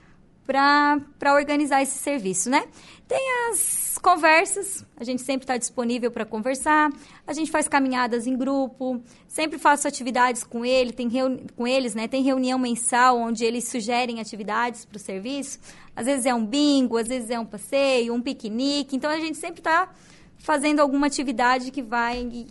para 0.49 1.35
organizar 1.35 1.83
esse 1.83 1.99
serviço, 1.99 2.49
né? 2.49 2.67
Tem 3.07 3.21
as 3.51 3.99
conversas, 4.03 4.85
a 4.97 5.05
gente 5.05 5.23
sempre 5.23 5.45
está 5.45 5.57
disponível 5.57 6.11
para 6.11 6.25
conversar, 6.25 6.91
a 7.27 7.33
gente 7.33 7.51
faz 7.51 7.67
caminhadas 7.67 8.27
em 8.27 8.37
grupo, 8.37 9.03
sempre 9.27 9.59
faço 9.59 9.89
atividades 9.89 10.45
com 10.45 10.65
ele, 10.65 10.93
tem 10.93 11.09
com 11.57 11.67
eles, 11.67 11.95
né? 11.95 12.07
Tem 12.07 12.23
reunião 12.23 12.59
mensal 12.59 13.19
onde 13.19 13.45
eles 13.45 13.69
sugerem 13.69 14.21
atividades 14.21 14.85
para 14.85 14.97
o 14.97 15.01
serviço. 15.01 15.59
Às 15.97 16.07
vezes 16.07 16.27
é 16.27 16.35
um 16.35 16.45
bingo, 16.45 16.97
às 16.97 17.09
vezes 17.09 17.29
é 17.31 17.39
um 17.39 17.47
passeio, 17.47 18.15
um 18.15 18.23
piquenique. 18.23 18.97
Então 18.97 19.11
a 19.11 19.19
gente 19.19 19.37
sempre 19.37 19.61
está 19.61 19.91
fazendo 20.39 20.81
alguma 20.81 21.07
atividade 21.07 21.71
que 21.71 21.83
vai 21.83 22.47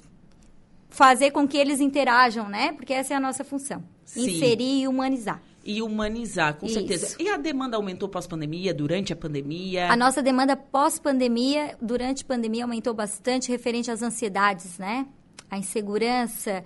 fazer 0.89 1.31
com 1.31 1.47
que 1.47 1.57
eles 1.57 1.79
interajam, 1.79 2.49
né? 2.49 2.71
Porque 2.73 2.93
essa 2.93 3.13
é 3.13 3.17
a 3.17 3.19
nossa 3.19 3.43
função. 3.43 3.83
Sim. 4.05 4.29
Inserir 4.29 4.81
e 4.81 4.87
humanizar. 4.87 5.41
E 5.63 5.81
humanizar, 5.81 6.55
com 6.55 6.65
Isso. 6.65 6.75
certeza. 6.75 7.17
E 7.19 7.27
a 7.27 7.35
demanda 7.35 7.75
aumentou 7.75 8.07
pós-pandemia, 8.07 8.73
durante 8.73 9.11
a 9.11 9.15
pandemia? 9.15 9.91
A 9.91 9.97
nossa 9.97 10.23
demanda 10.23 10.55
pós-pandemia, 10.55 11.77
durante 11.81 12.23
a 12.23 12.25
pandemia, 12.25 12.63
aumentou 12.63 12.93
bastante 12.93 13.51
referente 13.51 13.91
às 13.91 14.01
ansiedades, 14.01 14.77
né? 14.77 15.05
A 15.51 15.57
insegurança, 15.57 16.63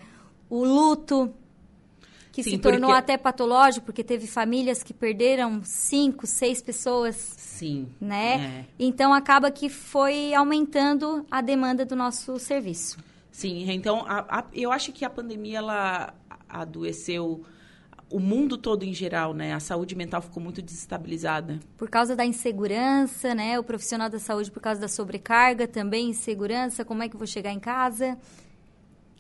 o 0.48 0.63
luto. 0.63 1.34
Que 2.32 2.44
Sim, 2.44 2.52
se 2.52 2.58
tornou 2.58 2.92
porque... 2.92 3.00
até 3.00 3.18
patológico, 3.18 3.86
porque 3.86 4.04
teve 4.04 4.26
famílias 4.26 4.82
que 4.82 4.94
perderam 4.94 5.62
cinco, 5.64 6.26
seis 6.26 6.62
pessoas. 6.62 7.16
Sim. 7.38 7.90
Né? 8.00 8.66
É. 8.70 8.74
Então 8.80 9.14
acaba 9.14 9.52
que 9.52 9.70
foi 9.70 10.34
aumentando 10.34 11.26
a 11.30 11.42
demanda 11.42 11.86
do 11.86 11.96
nosso 11.96 12.40
serviço. 12.40 12.98
Sim, 13.32 13.70
então 13.72 14.06
a, 14.08 14.40
a, 14.40 14.46
eu 14.54 14.72
acho 14.72 14.92
que 14.92 15.06
a 15.06 15.10
pandemia 15.10 15.60
ela 15.60 16.14
adoeceu 16.50 17.44
o 18.10 18.20
mundo 18.20 18.58
todo 18.58 18.84
em 18.84 18.94
geral, 18.94 19.34
né? 19.34 19.54
A 19.54 19.60
saúde 19.60 19.96
mental 19.96 20.22
ficou 20.22 20.44
muito 20.44 20.62
desestabilizada. 20.62 21.60
Por 21.78 21.90
causa 21.90 22.14
da 22.14 22.26
insegurança, 22.26 23.34
né? 23.34 23.58
O 23.58 23.64
profissional 23.64 24.10
da 24.10 24.20
saúde 24.20 24.52
por 24.52 24.60
causa 24.62 24.82
da 24.82 24.90
sobrecarga 24.90 25.66
também, 25.66 26.10
insegurança, 26.10 26.84
como 26.84 27.04
é 27.04 27.10
que 27.10 27.16
eu 27.16 27.20
vou 27.20 27.28
chegar 27.28 27.54
em 27.54 27.60
casa? 27.60 28.18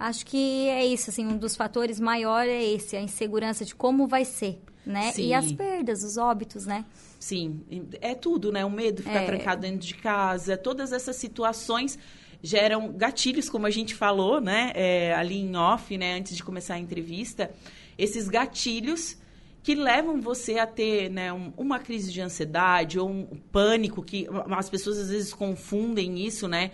Acho 0.01 0.25
que 0.25 0.67
é 0.67 0.85
isso, 0.85 1.11
assim, 1.11 1.25
um 1.27 1.37
dos 1.37 1.55
fatores 1.55 1.99
maiores 1.99 2.51
é 2.51 2.63
esse, 2.63 2.95
a 2.95 3.01
insegurança 3.01 3.63
de 3.63 3.75
como 3.75 4.07
vai 4.07 4.25
ser, 4.25 4.59
né? 4.85 5.11
Sim. 5.11 5.27
E 5.27 5.33
as 5.33 5.51
perdas, 5.51 6.03
os 6.03 6.17
óbitos, 6.17 6.65
né? 6.65 6.85
Sim, 7.19 7.61
é 8.01 8.15
tudo, 8.15 8.51
né? 8.51 8.65
O 8.65 8.69
medo 8.71 8.97
de 8.97 9.03
ficar 9.03 9.21
é... 9.21 9.25
trancado 9.25 9.61
dentro 9.61 9.85
de 9.85 9.93
casa, 9.93 10.57
todas 10.57 10.91
essas 10.91 11.15
situações 11.17 11.99
geram 12.41 12.91
gatilhos, 12.91 13.47
como 13.47 13.67
a 13.67 13.69
gente 13.69 13.93
falou, 13.93 14.41
né? 14.41 14.71
É, 14.73 15.13
ali 15.13 15.37
em 15.37 15.55
off, 15.55 15.95
né? 15.95 16.17
Antes 16.17 16.35
de 16.35 16.43
começar 16.43 16.73
a 16.73 16.79
entrevista 16.79 17.51
esses 17.95 18.27
gatilhos 18.27 19.17
que 19.61 19.75
levam 19.75 20.19
você 20.19 20.57
a 20.57 20.65
ter 20.65 21.11
né, 21.11 21.31
um, 21.31 21.53
uma 21.55 21.77
crise 21.77 22.11
de 22.11 22.19
ansiedade 22.19 22.97
ou 22.97 23.07
um 23.07 23.27
pânico, 23.51 24.01
que 24.01 24.27
as 24.49 24.69
pessoas 24.69 24.97
às 24.97 25.09
vezes 25.11 25.31
confundem 25.31 26.25
isso, 26.25 26.47
né? 26.47 26.71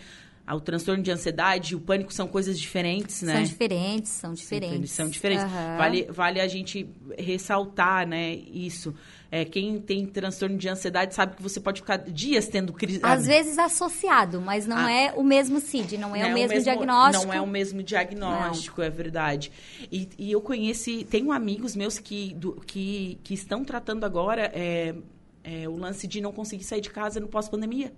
O 0.56 0.62
transtorno 0.62 1.04
de 1.04 1.12
ansiedade 1.12 1.74
e 1.74 1.76
o 1.76 1.80
pânico 1.80 2.14
são 2.14 2.26
coisas 2.26 2.58
diferentes, 2.58 3.22
né? 3.22 3.34
São 3.34 3.44
diferentes, 3.44 4.12
são 4.12 4.34
diferentes. 4.34 4.76
Eles 4.76 4.92
são 4.92 5.10
diferentes. 5.10 5.44
Uhum. 5.44 5.78
Vale, 5.78 6.08
vale 6.10 6.40
a 6.40 6.48
gente 6.48 6.90
ressaltar, 7.18 8.08
né, 8.08 8.34
isso. 8.34 8.94
É, 9.30 9.44
quem 9.44 9.78
tem 9.80 10.06
transtorno 10.06 10.58
de 10.58 10.70
ansiedade 10.70 11.14
sabe 11.14 11.36
que 11.36 11.44
você 11.44 11.60
pode 11.60 11.82
ficar 11.82 11.98
dias 11.98 12.48
tendo 12.48 12.72
crise. 12.72 13.00
Às 13.04 13.24
ah, 13.24 13.28
vezes 13.28 13.60
associado, 13.60 14.40
mas 14.40 14.66
não 14.66 14.78
ah, 14.78 14.92
é 14.92 15.12
o 15.14 15.24
mesmo 15.24 15.60
CID, 15.60 15.98
não 15.98 16.16
é, 16.16 16.24
não 16.24 16.30
o, 16.30 16.34
mesmo 16.34 16.38
é 16.38 16.46
o 16.46 16.50
mesmo 16.50 16.64
diagnóstico. 16.64 17.26
Não 17.26 17.34
é 17.34 17.42
o 17.42 17.48
mesmo 17.48 17.84
diagnóstico, 17.84 18.80
não. 18.80 18.88
é 18.88 18.90
verdade. 18.90 19.52
E, 19.92 20.08
e, 20.18 20.32
eu 20.32 20.40
conheci, 20.40 21.04
tenho 21.04 21.34
amigos 21.34 21.76
meus 21.76 22.00
que, 22.00 22.34
do, 22.36 22.54
que, 22.66 23.20
que 23.22 23.34
estão 23.34 23.66
tratando 23.66 24.06
agora 24.06 24.50
é, 24.54 24.96
é, 25.44 25.68
o 25.68 25.76
lance 25.76 26.08
de 26.08 26.22
não 26.22 26.32
conseguir 26.32 26.64
sair 26.64 26.82
de 26.82 26.90
casa 26.90 27.20
no 27.20 27.28
pós-pandemia. 27.28 27.92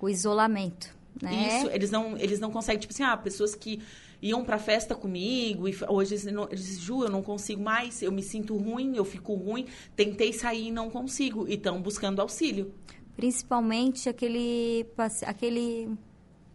O 0.00 0.08
isolamento. 0.08 1.01
Né? 1.20 1.58
Isso, 1.58 1.70
eles 1.70 1.90
não, 1.90 2.16
eles 2.16 2.40
não 2.40 2.50
conseguem, 2.50 2.80
tipo 2.80 2.92
assim, 2.92 3.02
ah, 3.02 3.16
pessoas 3.16 3.54
que 3.54 3.80
iam 4.20 4.44
pra 4.44 4.58
festa 4.58 4.94
comigo 4.94 5.68
e 5.68 5.76
hoje 5.88 6.14
eles, 6.14 6.24
não, 6.26 6.44
eles 6.44 6.78
Ju, 6.78 7.02
eu 7.02 7.10
não 7.10 7.22
consigo 7.22 7.60
mais, 7.60 8.00
eu 8.02 8.12
me 8.12 8.22
sinto 8.22 8.56
ruim, 8.56 8.96
eu 8.96 9.04
fico 9.04 9.34
ruim, 9.34 9.66
tentei 9.96 10.32
sair 10.32 10.68
e 10.68 10.70
não 10.70 10.88
consigo, 10.88 11.48
e 11.48 11.54
estão 11.54 11.82
buscando 11.82 12.20
auxílio. 12.20 12.72
Principalmente 13.16 14.08
aquele, 14.08 14.86
aquele, 15.26 15.90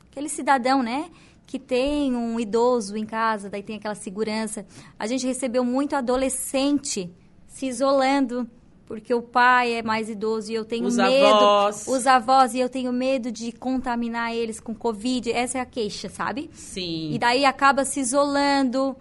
aquele 0.10 0.30
cidadão, 0.30 0.82
né? 0.82 1.12
Que 1.46 1.60
tem 1.60 2.16
um 2.16 2.40
idoso 2.40 2.98
em 2.98 3.06
casa, 3.06 3.50
daí 3.50 3.62
tem 3.62 3.78
aquela 3.78 3.96
segurança. 3.96 4.66
A 4.98 5.06
gente 5.06 5.26
recebeu 5.26 5.64
muito 5.64 5.96
adolescente 5.96 7.14
se 7.48 7.68
isolando 7.68 8.50
porque 8.88 9.14
o 9.14 9.22
pai 9.22 9.74
é 9.74 9.84
mais 9.84 10.10
idoso 10.10 10.50
e 10.50 10.56
eu 10.56 10.64
tenho 10.64 10.86
os 10.86 10.96
medo. 10.96 11.26
Avós. 11.26 11.86
Os 11.88 12.08
avós. 12.08 12.54
E 12.54 12.60
eu 12.60 12.70
tenho 12.70 12.92
medo 12.94 13.30
de 13.30 13.52
contaminar 13.52 14.34
eles 14.34 14.62
com 14.62 14.74
Covid. 14.74 15.30
Essa 15.30 15.58
é 15.58 15.62
a 15.62 15.66
queixa, 15.66 16.08
sabe? 16.08 16.50
Sim. 16.54 17.12
E 17.12 17.20
daí 17.20 17.44
acaba 17.44 17.84
se 17.84 18.00
isolando, 18.00 18.96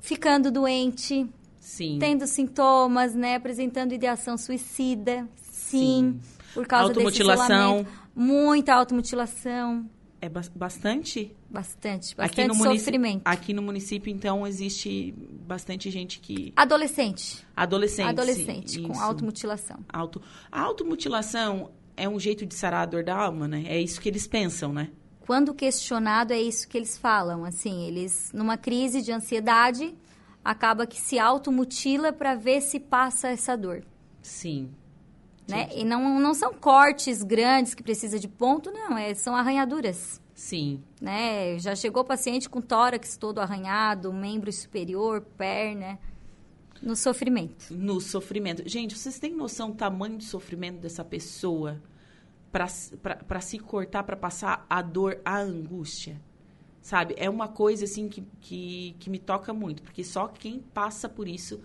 ficando 0.00 0.50
doente. 0.50 1.24
Sim. 1.60 1.98
Tendo 2.00 2.26
sintomas, 2.26 3.14
né? 3.14 3.36
Apresentando 3.36 3.92
ideação 3.92 4.36
suicida. 4.36 5.26
Sim. 5.40 5.78
Sim. 5.78 6.20
Por 6.52 6.66
causa 6.66 6.88
automutilação. 6.88 7.46
desse 7.46 7.52
isolamento. 7.52 8.10
Muita 8.12 8.74
automutilação. 8.74 9.88
É 10.22 10.28
bastante? 10.28 11.34
Bastante, 11.48 12.14
bastante 12.14 12.40
aqui 12.40 12.46
no 12.46 12.54
sofrimento. 12.54 13.22
Aqui 13.24 13.54
no 13.54 13.62
município, 13.62 14.12
então, 14.12 14.46
existe 14.46 15.12
bastante 15.46 15.90
gente 15.90 16.20
que... 16.20 16.52
Adolescente. 16.54 17.46
Adolescente. 17.56 18.08
Adolescente, 18.08 18.82
com 18.82 19.00
automutilação. 19.00 19.78
Auto... 19.88 20.20
A 20.52 20.60
automutilação 20.60 21.70
é 21.96 22.08
um 22.08 22.20
jeito 22.20 22.44
de 22.44 22.54
sarar 22.54 22.82
a 22.82 22.86
dor 22.86 23.02
da 23.02 23.16
alma, 23.16 23.48
né? 23.48 23.64
É 23.66 23.80
isso 23.80 24.00
que 24.00 24.08
eles 24.08 24.26
pensam, 24.26 24.72
né? 24.72 24.90
Quando 25.20 25.54
questionado, 25.54 26.32
é 26.32 26.40
isso 26.40 26.68
que 26.68 26.76
eles 26.76 26.98
falam. 26.98 27.44
Assim, 27.44 27.86
eles, 27.86 28.30
numa 28.34 28.58
crise 28.58 29.00
de 29.00 29.12
ansiedade, 29.12 29.94
acaba 30.44 30.86
que 30.86 31.00
se 31.00 31.18
automutila 31.18 32.12
para 32.12 32.34
ver 32.34 32.60
se 32.60 32.78
passa 32.78 33.28
essa 33.28 33.56
dor. 33.56 33.84
Sim. 34.20 34.70
Né? 35.50 35.68
E 35.74 35.84
não, 35.84 36.18
não 36.20 36.34
são 36.34 36.54
cortes 36.54 37.22
grandes 37.22 37.74
que 37.74 37.82
precisa 37.82 38.18
de 38.18 38.28
ponto, 38.28 38.70
não. 38.70 38.96
É, 38.96 39.14
são 39.14 39.34
arranhaduras. 39.34 40.20
Sim. 40.34 40.82
Né? 41.00 41.58
Já 41.58 41.74
chegou 41.74 42.04
paciente 42.04 42.48
com 42.48 42.60
tórax 42.60 43.16
todo 43.16 43.40
arranhado, 43.40 44.12
membro 44.12 44.52
superior, 44.52 45.20
perna. 45.36 45.98
No 46.80 46.96
sofrimento. 46.96 47.74
No 47.74 48.00
sofrimento. 48.00 48.66
Gente, 48.66 48.96
vocês 48.96 49.18
têm 49.18 49.34
noção 49.34 49.70
do 49.70 49.76
tamanho 49.76 50.16
do 50.16 50.24
sofrimento 50.24 50.80
dessa 50.80 51.04
pessoa 51.04 51.80
para 52.50 53.40
se 53.40 53.58
cortar, 53.58 54.02
para 54.02 54.16
passar 54.16 54.64
a 54.68 54.80
dor, 54.80 55.20
a 55.24 55.38
angústia? 55.38 56.18
Sabe? 56.80 57.14
É 57.18 57.28
uma 57.28 57.48
coisa, 57.48 57.84
assim, 57.84 58.08
que, 58.08 58.24
que, 58.40 58.96
que 58.98 59.10
me 59.10 59.18
toca 59.18 59.52
muito. 59.52 59.82
Porque 59.82 60.02
só 60.02 60.26
quem 60.26 60.60
passa 60.60 61.06
por 61.06 61.28
isso 61.28 61.60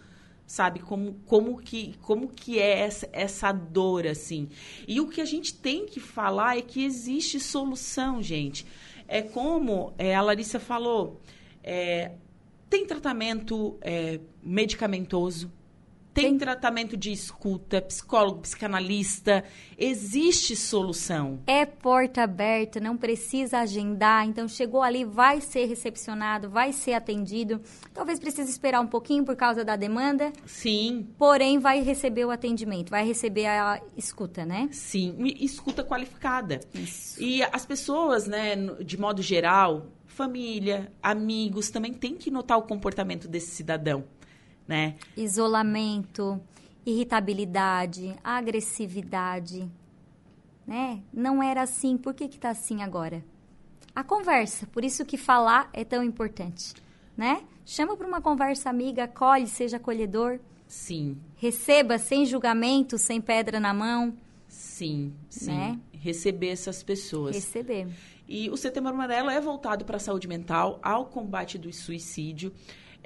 sabe 0.45 0.79
como, 0.79 1.13
como 1.25 1.57
que 1.57 1.95
como 2.01 2.27
que 2.27 2.59
é 2.59 2.79
essa, 2.79 3.09
essa 3.11 3.51
dor 3.51 4.05
assim. 4.05 4.49
E 4.87 4.99
o 5.01 5.07
que 5.07 5.21
a 5.21 5.25
gente 5.25 5.53
tem 5.53 5.85
que 5.85 5.99
falar 5.99 6.57
é 6.57 6.61
que 6.61 6.83
existe 6.83 7.39
solução 7.39 8.21
gente. 8.21 8.65
É 9.07 9.21
como 9.21 9.93
é, 9.97 10.15
a 10.15 10.21
Larissa 10.21 10.59
falou 10.59 11.19
é, 11.63 12.11
tem 12.69 12.85
tratamento 12.85 13.77
é, 13.81 14.19
medicamentoso 14.43 15.51
tem, 16.15 16.29
tem, 16.29 16.37
tratamento 16.37 16.95
de 16.95 17.11
escuta, 17.11 17.81
psicólogo, 17.81 18.39
psicanalista, 18.39 19.43
existe 19.77 20.55
solução. 20.55 21.41
É 21.45 21.65
porta 21.65 22.23
aberta, 22.23 22.79
não 22.79 22.95
precisa 22.95 23.59
agendar, 23.59 24.25
então 24.25 24.47
chegou 24.47 24.81
ali, 24.81 25.03
vai 25.03 25.41
ser 25.41 25.65
recepcionado, 25.65 26.49
vai 26.49 26.71
ser 26.71 26.93
atendido. 26.93 27.61
Talvez 27.93 28.17
precise 28.17 28.49
esperar 28.49 28.79
um 28.79 28.87
pouquinho 28.87 29.25
por 29.25 29.35
causa 29.35 29.65
da 29.65 29.75
demanda. 29.75 30.31
Sim. 30.45 31.05
Porém, 31.17 31.59
vai 31.59 31.81
receber 31.81 32.23
o 32.23 32.31
atendimento, 32.31 32.89
vai 32.89 33.05
receber 33.05 33.47
a 33.47 33.81
escuta, 33.97 34.45
né? 34.45 34.69
Sim, 34.71 35.17
escuta 35.37 35.83
qualificada. 35.83 36.61
Isso. 36.73 37.21
E 37.21 37.43
as 37.43 37.65
pessoas, 37.65 38.25
né, 38.25 38.55
de 38.81 38.97
modo 38.97 39.21
geral, 39.21 39.87
família, 40.05 40.93
amigos, 41.03 41.69
também 41.69 41.93
tem 41.93 42.15
que 42.15 42.31
notar 42.31 42.57
o 42.57 42.61
comportamento 42.61 43.27
desse 43.27 43.51
cidadão 43.51 44.05
né? 44.67 44.95
Isolamento, 45.15 46.39
irritabilidade, 46.85 48.15
agressividade, 48.23 49.69
né? 50.65 51.01
Não 51.13 51.41
era 51.41 51.61
assim, 51.61 51.97
por 51.97 52.13
que 52.13 52.27
que 52.27 52.39
tá 52.39 52.49
assim 52.49 52.81
agora? 52.81 53.23
A 53.95 54.03
conversa, 54.03 54.67
por 54.67 54.83
isso 54.83 55.05
que 55.05 55.17
falar 55.17 55.69
é 55.71 55.83
tão 55.83 56.03
importante, 56.03 56.73
né? 57.15 57.43
Chama 57.65 57.95
para 57.95 58.07
uma 58.07 58.21
conversa 58.21 58.69
amiga, 58.69 59.05
acolhe, 59.05 59.47
seja 59.47 59.77
acolhedor. 59.77 60.39
Sim. 60.67 61.17
Receba 61.35 61.97
sem 61.97 62.25
julgamento, 62.25 62.97
sem 62.97 63.21
pedra 63.21 63.59
na 63.59 63.73
mão. 63.73 64.13
Sim, 64.47 65.13
sim. 65.29 65.51
Né? 65.51 65.79
Receber 65.93 66.49
essas 66.49 66.83
pessoas. 66.83 67.35
Receber. 67.35 67.87
E 68.27 68.49
o 68.49 68.57
Setembro 68.57 68.91
Amarelo 68.91 69.29
é 69.29 69.39
voltado 69.39 69.85
para 69.85 69.97
a 69.97 69.99
saúde 69.99 70.27
mental, 70.27 70.79
ao 70.83 71.05
combate 71.05 71.57
do 71.57 71.71
suicídio. 71.71 72.51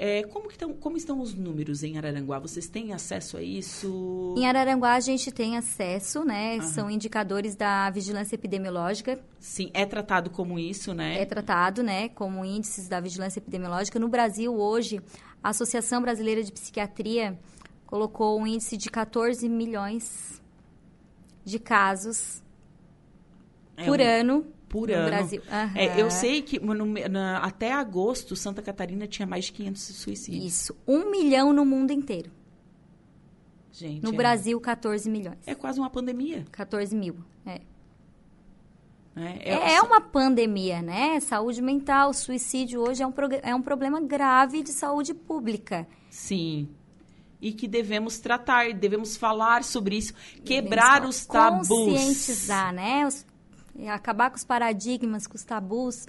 É, 0.02 0.24
como, 0.24 0.48
que 0.48 0.58
tão, 0.58 0.74
como 0.74 0.96
estão 0.96 1.20
os 1.20 1.34
números 1.34 1.84
em 1.84 1.98
Araranguá? 1.98 2.40
Vocês 2.40 2.70
têm 2.70 2.94
acesso 2.94 3.36
a 3.36 3.44
isso? 3.44 4.34
Em 4.38 4.48
Araranguá 4.48 4.94
a 4.94 5.00
gente 5.02 5.30
tem 5.30 5.58
acesso, 5.58 6.24
né? 6.24 6.56
Uhum. 6.56 6.62
São 6.62 6.90
indicadores 6.90 7.54
da 7.54 7.90
vigilância 7.90 8.34
epidemiológica. 8.34 9.20
Sim, 9.42 9.70
é 9.74 9.86
tratado 9.86 10.30
como 10.30 10.58
isso, 10.58 10.94
né? 10.94 11.22
É 11.22 11.26
tratado, 11.26 11.84
né? 11.84 12.08
Como 12.08 12.46
índices 12.46 12.88
da 12.88 13.02
vigilância 13.02 13.42
epidemiológica. 13.42 14.00
No 14.00 14.08
Brasil, 14.08 14.56
hoje, 14.56 15.02
a 15.44 15.50
Associação 15.50 16.02
Brasileira 16.02 16.42
de 16.44 16.54
Psiquiatria 16.54 17.38
colocou 17.86 18.40
um 18.40 18.48
índice 18.48 18.78
de 18.78 18.90
14 18.90 19.50
milhões 19.50 20.42
de 21.44 21.60
casos 21.60 22.42
é 23.76 23.84
por 23.84 24.00
um... 24.00 24.04
ano 24.04 24.59
por 24.70 24.88
no 24.88 24.94
ano. 24.94 25.08
Brasil. 25.08 25.42
Uhum. 25.42 25.78
É, 25.78 26.02
eu 26.02 26.10
sei 26.12 26.42
que 26.42 26.60
no, 26.60 26.86
na, 27.10 27.40
até 27.40 27.74
agosto, 27.74 28.36
Santa 28.36 28.62
Catarina 28.62 29.08
tinha 29.08 29.28
mais 29.28 29.46
de 29.46 29.54
500 29.54 29.82
suicídios. 29.82 30.46
Isso. 30.46 30.78
Um 30.88 31.10
milhão 31.10 31.52
no 31.52 31.66
mundo 31.66 31.92
inteiro. 31.92 32.32
Gente. 33.72 34.04
No 34.04 34.14
é, 34.14 34.16
Brasil, 34.16 34.60
14 34.60 35.10
milhões. 35.10 35.38
É 35.46 35.56
quase 35.56 35.80
uma 35.80 35.90
pandemia. 35.90 36.46
14 36.52 36.96
mil, 36.96 37.18
é. 37.46 37.62
É, 39.16 39.50
é, 39.50 39.76
é 39.76 39.82
uma 39.82 40.00
pandemia, 40.00 40.82
né? 40.82 41.20
Saúde 41.20 41.62
mental, 41.62 42.14
suicídio 42.14 42.82
hoje 42.82 43.04
é 43.04 43.08
um, 43.08 43.14
é 43.42 43.54
um 43.54 43.62
problema 43.62 44.00
grave 44.00 44.64
de 44.64 44.72
saúde 44.72 45.14
pública. 45.14 45.88
Sim. 46.10 46.70
E 47.42 47.52
que 47.52 47.68
devemos 47.68 48.20
tratar, 48.20 48.74
devemos 48.74 49.18
falar 49.18 49.64
sobre 49.64 49.98
isso, 49.98 50.14
quebrar 50.46 51.06
os 51.06 51.26
tabus. 51.26 51.68
Conscientizar, 51.68 52.74
né? 52.74 53.06
Os, 53.06 53.26
acabar 53.88 54.30
com 54.30 54.38
os 54.38 54.44
paradigmas, 54.44 55.28
com 55.28 55.36
os 55.36 55.44
tabus, 55.44 56.06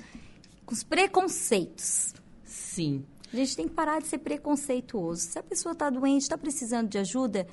com 0.65 0.75
os 0.75 0.83
preconceitos. 0.83 2.15
Sim. 2.45 3.05
A 3.33 3.37
gente 3.37 3.55
tem 3.55 3.69
que 3.69 3.75
parar 3.75 4.01
de 4.01 4.09
ser 4.09 4.19
preconceituoso. 4.19 5.21
Se 5.23 5.39
a 5.39 5.43
pessoa 5.43 5.73
está 5.73 5.89
doente, 5.89 6.23
está 6.23 6.37
precisando 6.37 6.89
de 6.89 6.99
ajuda, 6.99 7.47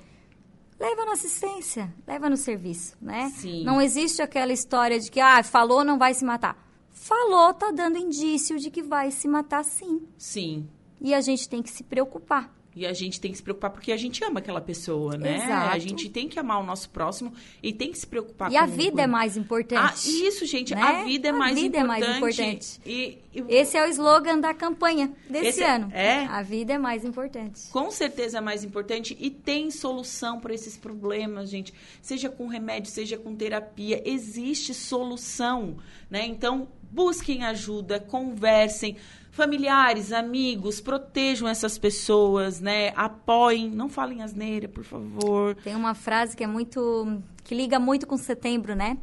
leva 0.80 1.06
na 1.06 1.14
assistência, 1.14 1.94
leva 2.08 2.30
no 2.30 2.38
serviço, 2.38 2.98
né? 3.02 3.30
Sim. 3.36 3.64
Não 3.64 3.82
existe 3.82 4.22
aquela 4.22 4.52
história 4.52 5.00
de 5.00 5.12
que, 5.12 5.20
ah, 5.20 5.44
falou, 5.44 5.84
não 5.84 6.00
vai 6.00 6.14
se 6.14 6.26
matar. 6.26 6.58
Falou, 6.90 7.54
tá 7.54 7.72
dando 7.72 7.98
indício 7.98 8.58
de 8.58 8.72
que 8.72 8.82
vai 8.82 9.12
se 9.12 9.28
matar 9.28 9.64
sim. 9.64 10.08
Sim. 10.18 10.68
E 11.00 11.14
a 11.14 11.22
gente 11.22 11.48
tem 11.48 11.62
que 11.62 11.70
se 11.70 11.84
preocupar. 11.84 12.57
E 12.78 12.86
a 12.86 12.94
gente 12.94 13.20
tem 13.20 13.32
que 13.32 13.38
se 13.38 13.44
preocupar 13.44 13.72
porque 13.72 13.92
a 13.92 13.98
gente 13.98 14.24
ama 14.24 14.40
aquela 14.40 14.62
pessoa, 14.62 15.18
né? 15.18 15.38
Exato. 15.38 15.76
A 15.76 15.80
gente 15.80 16.08
tem 16.10 16.28
que 16.30 16.38
amar 16.40 16.60
o 16.62 16.64
nosso 16.64 16.90
próximo 16.92 17.34
e 17.64 17.74
tem 17.74 17.92
que 17.92 17.98
se 17.98 18.06
preocupar 18.06 18.52
E 18.52 18.54
com 18.56 18.60
a 18.60 18.66
vida 18.68 18.92
com- 18.98 19.02
é 19.02 19.08
mais 19.08 19.36
Ah, 19.36 19.40
importante. 19.40 20.08
isso, 20.10 20.46
gente, 20.46 20.76
né? 20.76 20.82
a 20.82 21.04
vida 21.04 21.30
é 21.30 21.32
A 21.32 21.34
mais 21.34 21.56
vida 21.60 21.78
é 21.78 21.82
importante. 21.82 22.06
mais 22.06 22.18
importante. 22.18 22.80
E, 22.86 23.18
e 23.34 23.44
Esse 23.50 23.76
é 23.78 23.84
o 23.84 23.90
slogan 23.90 24.40
da 24.40 24.54
campanha 24.54 25.12
desse 25.30 25.48
Esse 25.48 25.64
é- 25.64 25.72
ano. 25.76 25.90
é? 25.92 26.26
A 26.26 26.42
vida 26.44 26.74
é 26.74 26.78
mais 26.78 27.04
importante. 27.04 27.68
com 27.72 27.90
certeza 27.90 28.38
é 28.38 28.42
mais 28.42 28.64
importante 28.64 29.18
e 29.20 29.32
tem 29.32 29.72
solução 29.72 30.40
para 30.40 30.54
esses 30.54 30.78
problemas, 30.78 31.50
gente. 31.50 31.74
Seja 32.02 32.30
com 32.30 32.46
remédio, 32.48 32.92
seja 32.92 33.18
com 33.18 33.36
terapia, 33.36 34.02
existe 34.06 34.74
solução, 34.74 35.78
né? 36.10 36.26
Então, 36.26 36.68
busquem 36.92 37.44
ajuda, 37.44 38.00
conversem. 38.00 38.96
Familiares, 39.38 40.12
amigos, 40.12 40.82
protejam 40.82 41.48
essas 41.48 41.78
pessoas, 41.78 42.60
né? 42.60 42.92
Apoiem, 42.96 43.70
não 43.70 43.88
falem 43.88 44.24
asneira, 44.24 44.68
por 44.68 44.84
favor. 44.84 45.54
Tem 45.58 45.76
uma 45.76 45.94
frase 45.94 46.36
que 46.36 46.44
é 46.44 46.48
muito. 46.48 47.22
que 47.44 47.54
liga 47.54 47.78
muito 47.78 48.08
com 48.08 48.18
setembro, 48.18 48.76
né? 48.76 48.98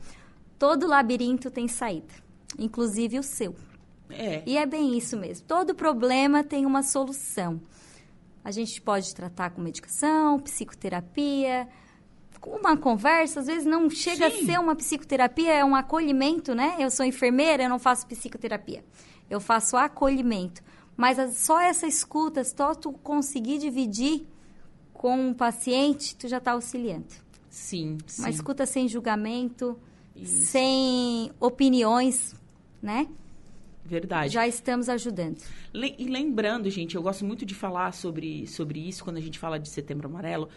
Todo 0.58 0.88
labirinto 0.88 1.52
tem 1.52 1.68
saída, 1.68 2.12
inclusive 2.58 3.16
o 3.16 3.22
seu. 3.22 3.54
É. 4.10 4.42
E 4.44 4.58
é 4.58 4.66
bem 4.66 4.98
isso 4.98 5.16
mesmo. 5.16 5.46
Todo 5.46 5.72
problema 5.72 6.42
tem 6.42 6.66
uma 6.66 6.82
solução. 6.82 7.60
A 8.44 8.50
gente 8.50 8.82
pode 8.82 9.14
tratar 9.14 9.50
com 9.50 9.62
medicação, 9.62 10.40
psicoterapia, 10.40 11.68
com 12.40 12.50
uma 12.56 12.76
conversa. 12.76 13.38
Às 13.38 13.46
vezes 13.46 13.64
não 13.64 13.88
chega 13.88 14.28
Sim. 14.28 14.42
a 14.42 14.46
ser 14.46 14.58
uma 14.58 14.74
psicoterapia, 14.74 15.52
é 15.52 15.64
um 15.64 15.76
acolhimento, 15.76 16.56
né? 16.56 16.74
Eu 16.80 16.90
sou 16.90 17.06
enfermeira, 17.06 17.62
eu 17.62 17.68
não 17.68 17.78
faço 17.78 18.04
psicoterapia. 18.08 18.84
Eu 19.28 19.40
faço 19.40 19.76
acolhimento. 19.76 20.62
Mas 20.96 21.18
só 21.36 21.60
essa 21.60 21.86
escuta, 21.86 22.44
só 22.44 22.74
tu 22.74 22.92
conseguir 22.92 23.58
dividir 23.58 24.26
com 24.92 25.30
o 25.30 25.34
paciente, 25.34 26.14
tu 26.16 26.28
já 26.28 26.38
está 26.38 26.52
auxiliando. 26.52 27.06
Sim, 27.50 27.98
sim. 28.06 28.22
Uma 28.22 28.30
escuta 28.30 28.64
sem 28.66 28.88
julgamento, 28.88 29.78
Isso. 30.14 30.46
sem 30.46 31.30
opiniões, 31.40 32.34
né? 32.82 33.08
Verdade. 33.84 34.32
Já 34.32 34.46
estamos 34.48 34.88
ajudando. 34.88 35.42
Le- 35.72 35.94
E 35.98 36.06
lembrando, 36.06 36.70
gente, 36.70 36.94
eu 36.94 37.02
gosto 37.02 37.24
muito 37.24 37.44
de 37.44 37.54
falar 37.54 37.92
sobre, 37.92 38.46
sobre 38.46 38.78
isso 38.88 39.04
quando 39.04 39.18
a 39.18 39.20
gente 39.20 39.38
fala 39.38 39.58
de 39.58 39.68
Setembro 39.68 40.08
Amarelo. 40.08 40.48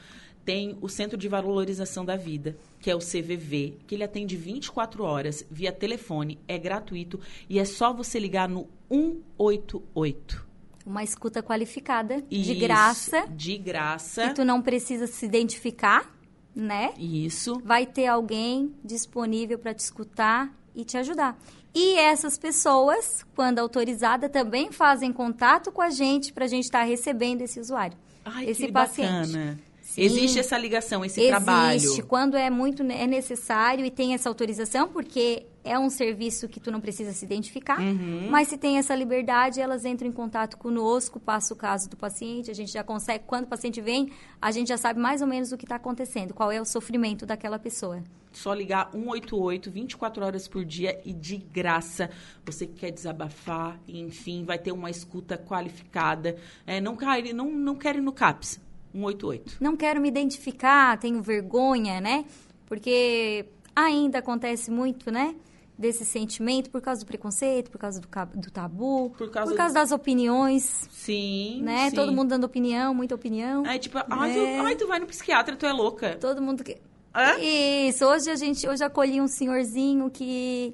Tem 0.48 0.77
o 0.80 0.88
Centro 0.88 1.18
de 1.18 1.27
Valorização 1.27 2.06
da 2.06 2.16
Vida, 2.16 2.56
que 2.80 2.89
é 2.89 2.96
o 2.96 3.00
CVV, 3.00 3.80
que 3.86 3.96
ele 3.96 4.06
atende 4.06 4.38
24 4.38 5.04
horas 5.04 5.46
via 5.51 5.74
telefone, 5.74 6.39
é 6.48 6.58
gratuito 6.58 7.20
e 7.50 7.60
é 7.60 7.66
só 7.66 7.92
você 7.92 8.18
ligar 8.18 8.48
no 8.48 8.66
188. 8.89 10.48
Uma 10.86 11.04
escuta 11.04 11.44
qualificada, 11.44 12.22
de 12.22 12.54
Isso, 12.54 12.60
graça, 12.62 13.27
De 13.27 13.58
graça. 13.58 14.30
que 14.30 14.36
tu 14.36 14.46
não 14.46 14.62
precisa 14.62 15.06
se 15.06 15.25
identificar, 15.25 16.18
né? 16.56 16.94
Isso. 16.98 17.62
Vai 17.66 17.86
ter 17.86 18.08
alguém 18.08 18.74
disponível 18.82 19.60
para 19.60 19.74
te 19.74 19.80
escutar 19.80 20.50
e 20.74 20.86
te 20.86 20.96
ajudar. 20.96 21.38
E 21.75 21.96
essas 21.98 22.38
pessoas, 22.38 23.25
quando 23.36 23.60
autorizadas, 23.60 24.32
também 24.32 24.72
fazem 24.72 25.12
contato 25.12 25.74
com 25.74 25.82
a 25.82 25.89
gente 25.89 26.32
para 26.32 26.46
a 26.46 26.48
gente 26.48 26.63
estar 26.63 26.84
recebendo 26.84 27.41
esse 27.41 27.60
usuário. 27.60 27.98
Ai, 28.24 28.50
esse 28.50 28.67
que 28.67 28.72
paciente. 28.72 29.32
bacana. 29.34 29.66
Sim. 29.98 30.04
Existe 30.04 30.40
essa 30.40 30.56
ligação, 30.58 31.04
esse 31.04 31.20
Existe 31.20 31.30
trabalho. 31.30 32.06
quando 32.08 32.38
é 32.38 32.50
muito 32.52 32.84
é 32.84 33.08
necessário 33.08 33.84
e 33.84 33.90
tem 33.90 34.14
essa 34.14 34.30
autorização, 34.30 34.88
porque 34.90 35.48
é 35.64 35.78
um 35.78 35.90
serviço 35.90 36.48
que 36.48 36.60
tu 36.60 36.72
não 36.72 36.80
precisa 36.80 37.12
se 37.12 37.26
identificar, 37.26 37.80
Uhum. 37.82 38.28
mas 38.30 38.48
se 38.48 38.58
tem 38.58 38.78
essa 38.78 38.96
liberdade, 38.96 39.60
elas 39.60 39.84
entram 39.86 40.08
em 40.08 40.12
contato 40.12 40.56
conosco, 40.58 41.20
passa 41.20 41.52
o 41.54 41.58
caso 41.58 41.90
do 41.90 41.98
paciente, 41.98 42.52
a 42.52 42.54
gente 42.54 42.72
já 42.72 42.84
consegue, 42.84 43.24
quando 43.26 43.46
o 43.46 43.48
paciente 43.48 43.82
vem, 43.82 44.12
a 44.40 44.52
gente 44.52 44.68
já 44.68 44.78
sabe 44.78 45.00
mais 45.00 45.22
ou 45.22 45.28
menos 45.28 45.52
o 45.52 45.58
que 45.58 45.66
está 45.66 45.76
acontecendo, 45.78 46.34
qual 46.34 46.52
é 46.52 46.62
o 46.62 46.66
sofrimento 46.66 47.26
daquela 47.26 47.58
pessoa. 47.58 48.02
Só 48.32 48.54
ligar 48.54 48.92
188, 48.92 49.72
24 49.72 50.24
horas 50.24 50.48
por 50.48 50.64
dia 50.64 51.02
e 51.04 51.12
de 51.12 51.38
graça. 51.38 52.10
Você 52.46 52.68
que 52.68 52.74
quer 52.76 52.92
desabafar, 52.92 53.80
enfim, 53.88 54.46
vai 54.46 54.60
ter 54.60 54.72
uma 54.72 54.92
escuta 54.92 55.38
qualificada. 55.40 56.36
É, 56.66 56.80
não, 56.80 56.96
cai, 56.96 57.34
não, 57.34 57.50
não 57.52 57.76
quer 57.76 57.96
ir 57.96 58.02
no 58.02 58.12
CAPS. 58.12 58.60
188. 58.98 59.58
Não 59.62 59.76
quero 59.78 60.02
me 60.02 60.08
identificar, 60.08 60.98
tenho 61.00 61.22
vergonha, 61.22 62.02
né? 62.02 62.26
Porque 62.66 63.46
ainda 63.76 64.20
acontece 64.20 64.70
muito, 64.72 65.12
né? 65.12 65.36
Desse 65.78 66.04
sentimento 66.04 66.72
por 66.72 66.82
causa 66.82 67.02
do 67.02 67.06
preconceito, 67.08 67.70
por 67.70 67.78
causa 67.78 68.02
do, 68.02 68.08
do 68.40 68.50
tabu, 68.52 69.12
Por 69.16 69.30
causa 69.30 69.52
do- 69.54 69.74
das 69.74 69.92
opiniões, 69.92 70.64
Sim. 70.92 71.62
né? 71.62 71.90
sim. 71.92 71.96
Todo 71.96 72.12
mundo 72.12 72.30
dando 72.30 72.46
opinião, 72.46 72.94
muita 72.96 73.14
opinião. 73.14 73.64
Aí, 73.66 73.78
tipo, 73.78 74.00
ai, 74.10 74.32
É. 74.32 74.58
tu, 74.60 74.66
ai, 74.66 74.76
tu 74.76 74.88
vai 74.88 75.00
no 75.00 75.06
psiquiatra, 75.06 75.56
tu 75.56 75.66
é 75.68 75.72
louca. 75.72 76.18
Todo 76.20 76.42
mundo 76.42 76.64
que... 76.64 76.78
Hã? 77.14 77.38
Isso, 77.40 78.06
hoje 78.06 78.30
a 78.32 78.36
gente, 78.36 78.68
hoje 78.68 78.84
acolhi 78.84 79.22
um 79.22 79.28
senhorzinho 79.28 80.10
que 80.10 80.74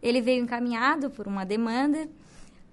ele 0.00 0.20
veio 0.20 0.42
encaminhado 0.44 1.10
por 1.10 1.26
uma 1.26 1.44
demanda. 1.44 2.08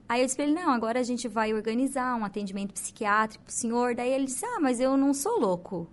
Aí 0.07 0.21
eu 0.21 0.25
disse 0.25 0.35
pra 0.35 0.45
ele, 0.45 0.53
não, 0.53 0.71
agora 0.71 0.99
a 0.99 1.03
gente 1.03 1.27
vai 1.27 1.53
organizar 1.53 2.15
um 2.15 2.25
atendimento 2.25 2.73
psiquiátrico 2.73 3.43
pro 3.45 3.53
senhor. 3.53 3.95
Daí 3.95 4.11
ele 4.11 4.25
disse, 4.25 4.45
ah, 4.45 4.59
mas 4.59 4.79
eu 4.79 4.95
não 4.97 5.13
sou 5.13 5.39
louco. 5.39 5.87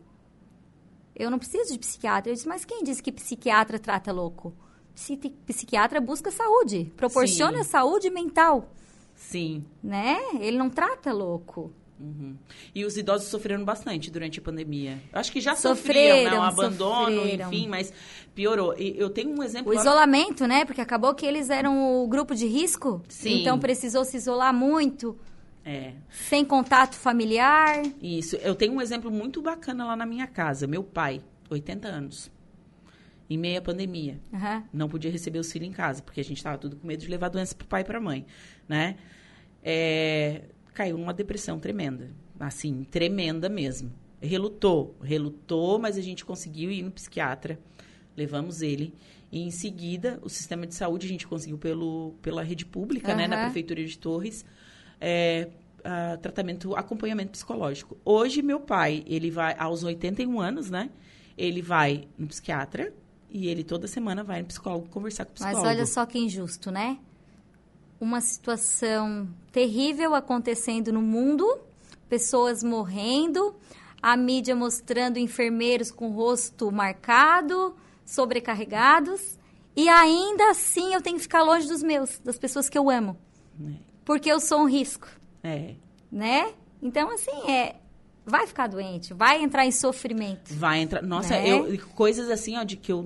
Eu 1.15 1.31
não 1.31 1.39
preciso 1.39 1.73
de 1.73 1.79
psiquiatra. 1.79 2.31
Eu 2.31 2.35
disse, 2.35 2.49
mas 2.49 2.65
quem 2.65 2.83
disse 2.83 3.03
que 3.03 3.13
psiquiatra 3.13 3.79
trata 3.79 4.13
louco? 4.13 4.53
Psi- 4.95 5.17
Psiquiatra 5.47 6.01
busca 6.01 6.31
saúde, 6.31 6.93
proporciona 6.97 7.63
Sim. 7.63 7.71
saúde 7.71 8.11
mental, 8.11 8.69
Sim. 9.15 9.65
né? 9.83 10.19
Ele 10.41 10.59
não 10.59 10.69
trata 10.69 11.13
louco. 11.13 11.73
Uhum. 12.01 12.35
E 12.75 12.85
os 12.85 12.97
idosos 12.97 13.29
sofreram 13.29 13.63
bastante 13.65 14.11
durante 14.11 14.39
a 14.39 14.43
pandemia. 14.43 14.99
Acho 15.13 15.31
que 15.31 15.41
já 15.41 15.55
Sofreram, 15.55 16.17
sofriam, 16.17 16.31
né? 16.33 16.39
O 16.39 16.43
abandono, 16.43 17.17
sofreram. 17.23 17.53
enfim, 17.53 17.69
mas 17.69 17.93
piorou. 18.35 18.75
E 18.79 18.95
eu 18.99 19.11
tenho 19.11 19.31
um 19.39 19.43
exemplo... 19.43 19.71
O 19.71 19.75
lá- 19.75 19.81
isolamento, 19.83 20.47
né? 20.47 20.65
Porque 20.65 20.81
acabou 20.81 21.15
que 21.15 21.27
eles 21.27 21.51
eram 21.51 22.03
o 22.03 22.09
grupo 22.09 22.35
de 22.35 22.47
risco. 22.47 23.03
Sim. 23.09 23.41
Então 23.43 23.59
precisou 23.59 24.05
se 24.05 24.17
isolar 24.17 24.55
muito, 24.55 25.19
É. 25.65 25.93
sem 26.09 26.43
contato 26.45 26.95
familiar. 26.97 27.83
Isso. 28.03 28.37
Eu 28.37 28.55
tenho 28.55 28.73
um 28.73 28.81
exemplo 28.81 29.11
muito 29.11 29.43
bacana 29.43 29.85
lá 29.85 29.95
na 29.95 30.07
minha 30.07 30.27
casa. 30.27 30.67
Meu 30.67 30.83
pai, 30.83 31.21
80 31.51 31.87
anos, 31.87 32.31
em 33.29 33.37
meia 33.37 33.61
pandemia, 33.61 34.19
Aham. 34.33 34.65
não 34.73 34.89
podia 34.89 35.11
receber 35.11 35.39
os 35.39 35.53
filhos 35.53 35.69
em 35.69 35.73
casa, 35.73 36.03
porque 36.03 36.21
a 36.21 36.25
gente 36.25 36.39
estava 36.39 36.57
tudo 36.57 36.77
com 36.77 36.87
medo 36.87 37.01
de 37.03 37.09
levar 37.11 37.29
doença 37.29 37.55
pro 37.55 37.67
pai 37.67 37.83
e 37.83 37.85
pra 37.85 38.01
mãe, 38.01 38.25
né? 38.67 38.97
É, 39.63 40.43
caiu 40.81 40.97
numa 40.97 41.13
depressão 41.13 41.59
tremenda. 41.59 42.11
Assim, 42.39 42.85
tremenda 42.85 43.51
mesmo. 43.51 43.93
Relutou, 44.19 44.97
relutou, 45.03 45.79
mas 45.79 45.99
a 45.99 46.01
gente 46.01 46.25
conseguiu 46.25 46.71
ir 46.71 46.83
no 46.83 46.91
psiquiatra. 46.91 47.59
Levamos 48.17 48.63
ele. 48.63 48.95
E 49.31 49.43
em 49.43 49.51
seguida, 49.51 50.19
o 50.23 50.29
sistema 50.31 50.67
de 50.67 50.75
saúde 50.75 51.07
a 51.07 51.09
gente 51.11 51.27
conseguiu 51.27 51.59
pelo, 51.59 52.15
pela 52.23 52.43
rede 52.43 52.65
pública, 52.65 53.15
né? 53.15 53.29
Na. 53.29 53.45
Prefeitura 53.45 53.85
de 53.85 53.99
Torres. 53.99 54.43
É, 54.99 55.51
ah, 55.85 56.19
tratamento, 56.21 56.75
acompanhamento 56.75 57.33
psicológico. 57.33 57.99
Hoje, 58.03 58.41
meu 58.41 58.61
pai, 58.61 59.05
ele 59.07 59.31
vai, 59.31 59.55
aos 59.59 59.83
81 59.85 60.41
anos, 60.41 60.71
né? 60.71 60.89
Ele 61.37 61.61
vai 61.61 62.09
no 62.17 62.27
psiquiatra 62.27 62.93
e 63.29 63.49
ele 63.49 63.63
toda 63.65 63.87
semana 63.87 64.25
vai 64.25 64.41
no 64.41 64.49
psicólogo 64.49 64.89
conversar 64.89 65.27
com 65.27 65.33
o 65.33 65.35
Mas 65.41 65.51
psicólogo. 65.51 65.69
olha 65.69 65.87
só 65.87 66.07
que 66.07 66.19
injusto, 66.19 66.71
né? 66.71 66.99
Uma 68.01 68.21
situação 68.23 69.29
terrível 69.53 70.15
acontecendo 70.15 70.91
no 70.93 71.03
mundo, 71.03 71.47
pessoas 72.09 72.63
morrendo, 72.65 73.55
a 74.03 74.17
mídia 74.17 74.57
mostrando 74.57 75.19
enfermeiros 75.19 75.91
com 75.91 76.09
o 76.09 76.13
rosto 76.13 76.73
marcado, 76.73 77.77
sobrecarregados, 78.07 79.39
e 79.77 79.89
ainda 79.89 80.51
assim 80.51 80.95
eu 80.95 81.03
tenho 81.03 81.17
que 81.17 81.23
ficar 81.23 81.43
longe 81.43 81.69
dos 81.69 81.83
meus, 81.83 82.19
das 82.21 82.39
pessoas 82.39 82.69
que 82.69 82.79
eu 82.79 82.89
amo, 82.89 83.17
É. 83.63 83.73
porque 84.05 84.31
eu 84.33 84.41
sou 84.41 84.61
um 84.63 84.67
risco. 84.69 85.07
É. 85.43 85.75
né? 86.11 86.53
Então, 86.83 87.11
assim, 87.11 87.51
é 87.51 87.77
vai 88.31 88.47
ficar 88.47 88.67
doente, 88.69 89.13
vai 89.13 89.43
entrar 89.43 89.67
em 89.67 89.71
sofrimento. 89.73 90.55
Vai 90.55 90.81
entrar. 90.81 91.03
Nossa, 91.03 91.35
Né? 91.35 91.49
eu, 91.51 91.79
coisas 91.95 92.31
assim, 92.31 92.57
ó, 92.57 92.63
de 92.63 92.77
que 92.77 92.91
eu, 92.93 93.05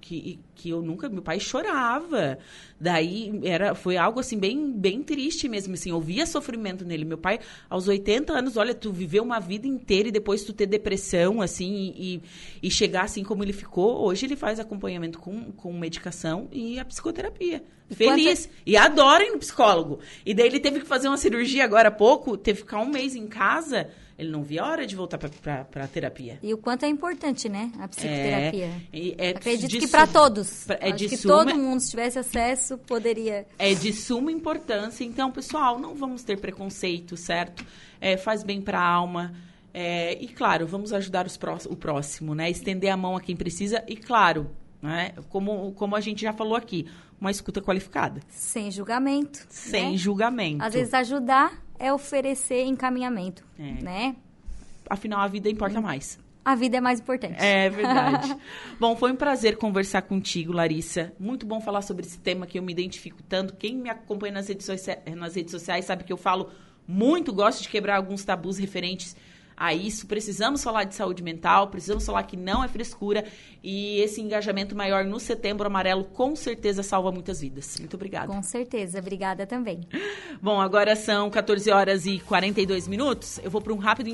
que, 0.00 0.38
que 0.54 0.70
eu 0.70 0.82
nunca. 0.82 1.08
Meu 1.08 1.22
pai 1.22 1.40
chorava. 1.40 2.38
Daí 2.80 3.40
era, 3.42 3.74
foi 3.74 3.96
algo 3.96 4.20
assim, 4.20 4.38
bem, 4.38 4.70
bem 4.70 5.02
triste 5.02 5.48
mesmo. 5.48 5.74
Assim, 5.74 5.90
eu 5.90 6.00
via 6.00 6.26
sofrimento 6.26 6.84
nele. 6.84 7.04
Meu 7.04 7.18
pai, 7.18 7.40
aos 7.68 7.88
80 7.88 8.32
anos, 8.32 8.56
olha, 8.56 8.74
tu 8.74 8.92
viveu 8.92 9.22
uma 9.24 9.40
vida 9.40 9.66
inteira 9.66 10.08
e 10.08 10.12
depois 10.12 10.44
tu 10.44 10.52
ter 10.52 10.66
depressão, 10.66 11.40
assim, 11.40 11.92
e, 11.96 12.22
e 12.62 12.70
chegar 12.70 13.02
assim 13.04 13.24
como 13.24 13.42
ele 13.42 13.52
ficou. 13.52 14.04
Hoje 14.06 14.26
ele 14.26 14.36
faz 14.36 14.60
acompanhamento 14.60 15.18
com, 15.18 15.50
com 15.52 15.72
medicação 15.72 16.48
e 16.52 16.78
a 16.78 16.84
psicoterapia. 16.84 17.62
E 17.90 17.94
Feliz. 17.94 18.46
quanta- 18.46 18.54
E 18.66 18.76
adora 18.76 19.24
ir 19.24 19.30
no 19.32 19.38
psicólogo. 19.38 19.98
E 20.24 20.34
daí 20.34 20.46
ele 20.46 20.60
teve 20.60 20.80
que 20.80 20.86
fazer 20.86 21.08
uma 21.08 21.16
cirurgia 21.16 21.64
agora 21.64 21.88
há 21.88 21.92
pouco, 21.92 22.36
teve 22.36 22.58
que 22.60 22.64
ficar 22.66 22.80
um 22.80 22.88
mês 22.90 23.14
em 23.16 23.26
casa. 23.26 23.88
Ele 24.18 24.32
não 24.32 24.42
via 24.42 24.64
a 24.64 24.68
hora 24.68 24.84
de 24.84 24.96
voltar 24.96 25.16
pra, 25.16 25.64
pra 25.64 25.86
terapia. 25.86 26.40
E 26.42 26.52
o 26.52 26.58
quanto 26.58 26.84
é 26.84 26.88
importante, 26.88 27.48
né? 27.48 27.70
A 27.78 27.86
psicoterapia. 27.86 28.70
É, 28.92 29.28
é 29.28 29.30
Acredito 29.30 29.70
de 29.70 29.78
que 29.78 29.86
para 29.86 30.08
todos. 30.08 30.68
É 30.68 30.88
Acho 30.88 30.96
de 30.96 31.08
que 31.08 31.16
suma, 31.16 31.34
todo 31.44 31.54
mundo, 31.54 31.78
se 31.80 31.90
tivesse 31.90 32.18
acesso, 32.18 32.76
poderia. 32.78 33.46
é 33.56 33.74
de 33.74 33.92
suma 33.92 34.32
importância. 34.32 35.04
Então, 35.04 35.30
pessoal, 35.30 35.78
não 35.78 35.94
vamos 35.94 36.24
ter 36.24 36.36
preconceito, 36.36 37.16
certo? 37.16 37.64
É, 38.00 38.16
faz 38.16 38.42
bem 38.42 38.60
para 38.60 38.80
a 38.80 38.88
alma. 38.88 39.32
É, 39.72 40.20
e, 40.20 40.26
claro, 40.26 40.66
vamos 40.66 40.92
ajudar 40.92 41.24
os 41.24 41.36
pró- 41.36 41.58
o 41.68 41.76
próximo, 41.76 42.34
né? 42.34 42.50
Estender 42.50 42.92
a 42.92 42.96
mão 42.96 43.16
a 43.16 43.20
quem 43.20 43.36
precisa. 43.36 43.84
E, 43.86 43.94
claro, 43.94 44.50
né? 44.82 45.12
como, 45.28 45.70
como 45.72 45.94
a 45.94 46.00
gente 46.00 46.22
já 46.22 46.32
falou 46.32 46.56
aqui, 46.56 46.86
uma 47.20 47.30
escuta 47.30 47.60
qualificada. 47.60 48.20
Sem 48.28 48.68
julgamento. 48.72 49.46
Sem 49.48 49.92
né? 49.92 49.96
julgamento. 49.96 50.64
Às 50.64 50.74
vezes 50.74 50.92
ajudar 50.92 51.67
é 51.78 51.92
oferecer 51.92 52.64
encaminhamento, 52.64 53.44
É. 53.58 53.82
né? 53.82 54.16
Afinal, 54.88 55.20
a 55.20 55.26
vida 55.28 55.50
importa 55.50 55.80
mais. 55.80 56.18
A 56.44 56.54
vida 56.54 56.78
é 56.78 56.80
mais 56.80 56.98
importante. 56.98 57.36
É 57.38 57.68
verdade. 57.68 58.34
bom, 58.80 58.96
foi 58.96 59.12
um 59.12 59.16
prazer 59.16 59.58
conversar 59.58 60.00
contigo, 60.02 60.50
Larissa. 60.50 61.12
Muito 61.20 61.44
bom 61.44 61.60
falar 61.60 61.82
sobre 61.82 62.06
esse 62.06 62.18
tema 62.18 62.46
que 62.46 62.58
eu 62.58 62.62
me 62.62 62.72
identifico 62.72 63.22
tanto. 63.22 63.54
Quem 63.54 63.76
me 63.76 63.90
acompanha 63.90 64.32
nas 64.32 64.48
redes, 64.48 64.66
nas 65.14 65.34
redes 65.34 65.50
sociais 65.50 65.84
sabe 65.84 66.04
que 66.04 66.12
eu 66.12 66.16
falo 66.16 66.50
muito, 66.86 67.34
gosto 67.34 67.62
de 67.62 67.68
quebrar 67.68 67.96
alguns 67.96 68.24
tabus 68.24 68.56
referentes 68.56 69.14
a 69.58 69.74
isso. 69.74 70.06
Precisamos 70.06 70.62
falar 70.62 70.84
de 70.84 70.94
saúde 70.94 71.22
mental, 71.22 71.68
precisamos 71.68 72.06
falar 72.06 72.22
que 72.22 72.36
não 72.36 72.62
é 72.62 72.68
frescura 72.68 73.24
e 73.62 73.98
esse 74.00 74.20
engajamento 74.20 74.76
maior 74.76 75.04
no 75.04 75.18
Setembro 75.18 75.66
Amarelo 75.66 76.04
com 76.04 76.36
certeza 76.36 76.82
salva 76.82 77.10
muitas 77.10 77.40
vidas. 77.40 77.76
Muito 77.80 77.94
obrigada. 77.94 78.32
Com 78.32 78.42
certeza. 78.42 79.00
Obrigada 79.00 79.46
também. 79.46 79.80
Bom, 80.40 80.60
agora 80.60 80.94
são 80.94 81.28
14 81.28 81.70
horas 81.70 82.06
e 82.06 82.20
42 82.20 82.86
minutos. 82.86 83.40
Eu 83.42 83.50
vou 83.50 83.60
para 83.60 83.72
um 83.72 83.78
rápido 83.78 84.08